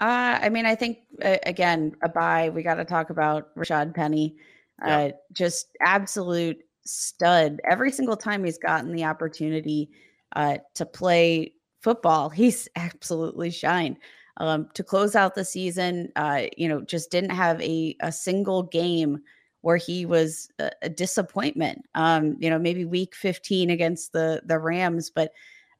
Uh, 0.00 0.38
I 0.42 0.48
mean, 0.48 0.64
I 0.64 0.76
think 0.76 0.98
uh, 1.24 1.38
again 1.44 1.96
a 2.02 2.08
buy. 2.08 2.50
We 2.50 2.62
got 2.62 2.74
to 2.74 2.84
talk 2.84 3.10
about 3.10 3.52
Rashad 3.56 3.94
Penny. 3.94 4.36
Yeah. 4.84 4.98
Uh, 4.98 5.10
just 5.32 5.68
absolute 5.80 6.58
stud. 6.86 7.60
Every 7.64 7.92
single 7.92 8.16
time 8.16 8.44
he's 8.44 8.58
gotten 8.58 8.92
the 8.92 9.04
opportunity 9.04 9.90
uh, 10.34 10.58
to 10.74 10.86
play 10.86 11.52
football, 11.80 12.28
he's 12.30 12.68
absolutely 12.76 13.50
shined 13.50 13.98
um, 14.38 14.68
to 14.74 14.82
close 14.82 15.14
out 15.14 15.34
the 15.34 15.44
season. 15.44 16.12
Uh, 16.16 16.42
you 16.56 16.68
know, 16.68 16.80
just 16.80 17.10
didn't 17.10 17.30
have 17.30 17.60
a, 17.60 17.96
a 18.00 18.12
single 18.12 18.62
game 18.62 19.20
where 19.62 19.76
he 19.76 20.06
was 20.06 20.48
a, 20.58 20.70
a 20.82 20.88
disappointment. 20.88 21.82
Um, 21.94 22.36
you 22.38 22.50
know, 22.50 22.58
maybe 22.58 22.84
week 22.84 23.14
15 23.14 23.70
against 23.70 24.12
the 24.12 24.42
the 24.44 24.58
Rams, 24.58 25.10
but 25.10 25.32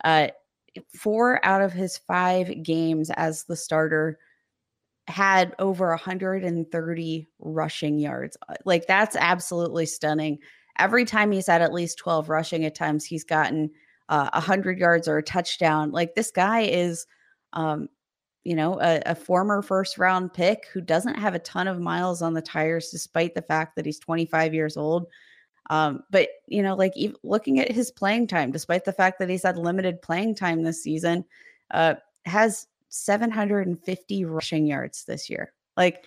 uh, 0.04 0.28
four 0.94 1.44
out 1.44 1.62
of 1.62 1.72
his 1.72 1.96
five 1.98 2.62
games 2.62 3.10
as 3.10 3.44
the 3.44 3.56
starter 3.56 4.18
had 5.08 5.54
over 5.58 5.88
130 5.90 7.28
rushing 7.38 7.98
yards. 7.98 8.36
Uh, 8.48 8.54
like 8.64 8.86
that's 8.86 9.16
absolutely 9.16 9.86
stunning. 9.86 10.38
Every 10.78 11.04
time 11.04 11.32
he's 11.32 11.46
had 11.46 11.62
at 11.62 11.72
least 11.72 11.98
12 11.98 12.28
rushing, 12.28 12.64
at 12.64 12.74
times 12.74 13.04
he's 13.04 13.24
gotten 13.24 13.70
uh, 14.08 14.30
100 14.32 14.78
yards 14.78 15.08
or 15.08 15.18
a 15.18 15.22
touchdown. 15.22 15.90
Like 15.90 16.14
this 16.14 16.30
guy 16.30 16.62
is 16.62 17.06
um, 17.52 17.88
you 18.46 18.54
know, 18.54 18.80
a, 18.80 19.02
a, 19.06 19.14
former 19.16 19.60
first 19.60 19.98
round 19.98 20.32
pick 20.32 20.68
who 20.72 20.80
doesn't 20.80 21.18
have 21.18 21.34
a 21.34 21.40
ton 21.40 21.66
of 21.66 21.80
miles 21.80 22.22
on 22.22 22.32
the 22.32 22.40
tires, 22.40 22.90
despite 22.90 23.34
the 23.34 23.42
fact 23.42 23.74
that 23.74 23.84
he's 23.84 23.98
25 23.98 24.54
years 24.54 24.76
old. 24.76 25.08
Um, 25.68 26.04
but 26.10 26.28
you 26.46 26.62
know, 26.62 26.76
like 26.76 26.96
even 26.96 27.16
looking 27.24 27.58
at 27.58 27.72
his 27.72 27.90
playing 27.90 28.28
time, 28.28 28.52
despite 28.52 28.84
the 28.84 28.92
fact 28.92 29.18
that 29.18 29.28
he's 29.28 29.42
had 29.42 29.58
limited 29.58 30.00
playing 30.00 30.36
time 30.36 30.62
this 30.62 30.80
season, 30.80 31.24
uh, 31.72 31.94
has 32.24 32.68
750 32.88 34.24
rushing 34.26 34.64
yards 34.64 35.04
this 35.06 35.28
year. 35.28 35.52
Like 35.76 36.06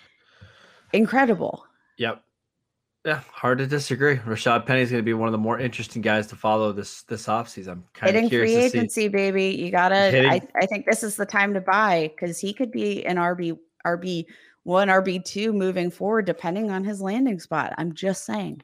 incredible. 0.94 1.66
Yep. 1.98 2.22
Yeah, 3.04 3.22
hard 3.32 3.58
to 3.58 3.66
disagree. 3.66 4.16
Rashad 4.16 4.66
Penny 4.66 4.82
is 4.82 4.90
going 4.90 5.00
to 5.00 5.04
be 5.04 5.14
one 5.14 5.26
of 5.26 5.32
the 5.32 5.38
more 5.38 5.58
interesting 5.58 6.02
guys 6.02 6.26
to 6.28 6.36
follow 6.36 6.70
this 6.70 7.02
this 7.04 7.26
offseason. 7.26 7.68
I'm 7.68 7.84
kind 7.94 8.12
Hitting 8.12 8.24
of 8.26 8.30
curious 8.30 8.72
free 8.72 8.80
agency, 8.80 9.08
baby. 9.08 9.46
You 9.46 9.70
gotta. 9.70 10.28
I, 10.28 10.42
I 10.54 10.66
think 10.66 10.84
this 10.84 11.02
is 11.02 11.16
the 11.16 11.24
time 11.24 11.54
to 11.54 11.62
buy 11.62 12.12
because 12.14 12.38
he 12.38 12.52
could 12.52 12.70
be 12.70 13.04
an 13.06 13.16
RB 13.16 13.58
RB 13.86 14.26
one 14.64 14.88
RB 14.88 15.24
two 15.24 15.54
moving 15.54 15.90
forward, 15.90 16.26
depending 16.26 16.70
on 16.70 16.84
his 16.84 17.00
landing 17.00 17.40
spot. 17.40 17.72
I'm 17.78 17.94
just 17.94 18.26
saying. 18.26 18.60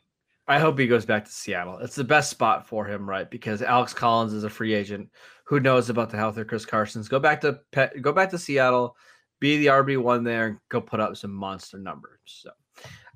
I 0.48 0.58
hope 0.58 0.78
he 0.78 0.86
goes 0.86 1.06
back 1.06 1.24
to 1.24 1.32
Seattle. 1.32 1.78
It's 1.78 1.96
the 1.96 2.04
best 2.04 2.28
spot 2.30 2.68
for 2.68 2.84
him, 2.84 3.08
right? 3.08 3.28
Because 3.28 3.62
Alex 3.62 3.94
Collins 3.94 4.34
is 4.34 4.44
a 4.44 4.50
free 4.50 4.74
agent. 4.74 5.08
Who 5.46 5.60
knows 5.60 5.88
about 5.88 6.10
the 6.10 6.18
health 6.18 6.36
of 6.36 6.46
Chris 6.46 6.66
Carson's? 6.66 7.08
Go 7.08 7.18
back 7.18 7.40
to 7.40 7.60
go 8.02 8.12
back 8.12 8.28
to 8.30 8.38
Seattle, 8.38 8.96
be 9.40 9.56
the 9.56 9.66
RB 9.66 9.96
one 9.96 10.24
there, 10.24 10.46
and 10.46 10.58
go 10.68 10.82
put 10.82 11.00
up 11.00 11.16
some 11.16 11.32
monster 11.32 11.78
numbers. 11.78 12.20
So. 12.26 12.50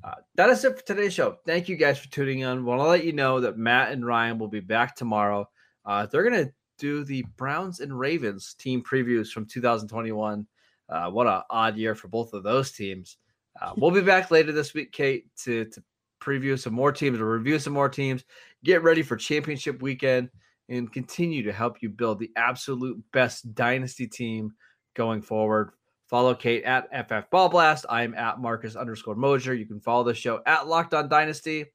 Uh, 0.02 0.14
that 0.36 0.50
is 0.50 0.64
it 0.64 0.78
for 0.78 0.86
today's 0.86 1.12
show. 1.12 1.36
Thank 1.44 1.68
you 1.68 1.76
guys 1.76 1.98
for 1.98 2.08
tuning 2.08 2.40
in. 2.40 2.64
Want 2.64 2.80
to 2.80 2.86
let 2.86 3.04
you 3.04 3.12
know 3.12 3.40
that 3.40 3.58
Matt 3.58 3.92
and 3.92 4.04
Ryan 4.06 4.38
will 4.38 4.48
be 4.48 4.60
back 4.60 4.96
tomorrow. 4.96 5.48
Uh, 5.84 6.06
they're 6.06 6.28
going 6.28 6.46
to 6.46 6.52
do 6.78 7.04
the 7.04 7.24
Browns 7.36 7.80
and 7.80 7.96
Ravens 7.96 8.54
team 8.54 8.82
previews 8.82 9.28
from 9.28 9.46
2021. 9.46 10.46
Uh, 10.88 11.10
what 11.10 11.26
an 11.26 11.42
odd 11.50 11.76
year 11.76 11.94
for 11.94 12.08
both 12.08 12.32
of 12.32 12.42
those 12.42 12.72
teams. 12.72 13.18
Uh, 13.60 13.72
we'll 13.76 13.90
be 13.90 14.00
back 14.00 14.30
later 14.30 14.52
this 14.52 14.74
week, 14.74 14.92
Kate, 14.92 15.26
to, 15.44 15.66
to 15.66 15.82
preview 16.20 16.58
some 16.58 16.74
more 16.74 16.92
teams, 16.92 17.18
to 17.18 17.24
review 17.24 17.58
some 17.58 17.72
more 17.72 17.88
teams, 17.88 18.24
get 18.64 18.82
ready 18.82 19.02
for 19.02 19.16
championship 19.16 19.82
weekend, 19.82 20.30
and 20.68 20.92
continue 20.92 21.42
to 21.42 21.52
help 21.52 21.82
you 21.82 21.88
build 21.90 22.18
the 22.18 22.30
absolute 22.36 23.02
best 23.12 23.54
dynasty 23.54 24.06
team 24.06 24.52
going 24.94 25.20
forward. 25.20 25.72
Follow 26.10 26.34
Kate 26.34 26.64
at 26.64 26.88
FF 27.08 27.30
Ball 27.30 27.48
Blast. 27.48 27.86
I'm 27.88 28.14
at 28.14 28.40
Marcus 28.40 28.74
underscore 28.74 29.14
Mosher. 29.14 29.54
You 29.54 29.64
can 29.64 29.78
follow 29.78 30.02
the 30.02 30.12
show 30.12 30.42
at 30.44 30.66
Locked 30.66 30.92
On 30.92 31.08
Dynasty, 31.08 31.60
and 31.60 31.68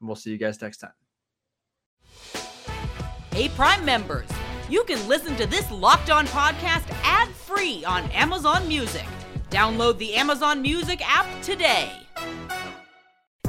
we'll 0.00 0.16
see 0.16 0.30
you 0.30 0.38
guys 0.38 0.62
next 0.62 0.78
time. 0.78 0.92
Hey, 3.32 3.50
Prime 3.50 3.84
members, 3.84 4.28
you 4.70 4.82
can 4.84 5.06
listen 5.08 5.36
to 5.36 5.46
this 5.46 5.70
Locked 5.70 6.08
On 6.08 6.26
podcast 6.28 6.90
ad 7.04 7.28
free 7.28 7.84
on 7.84 8.10
Amazon 8.12 8.66
Music. 8.66 9.04
Download 9.50 9.98
the 9.98 10.14
Amazon 10.14 10.62
Music 10.62 11.02
app 11.06 11.26
today. 11.42 11.92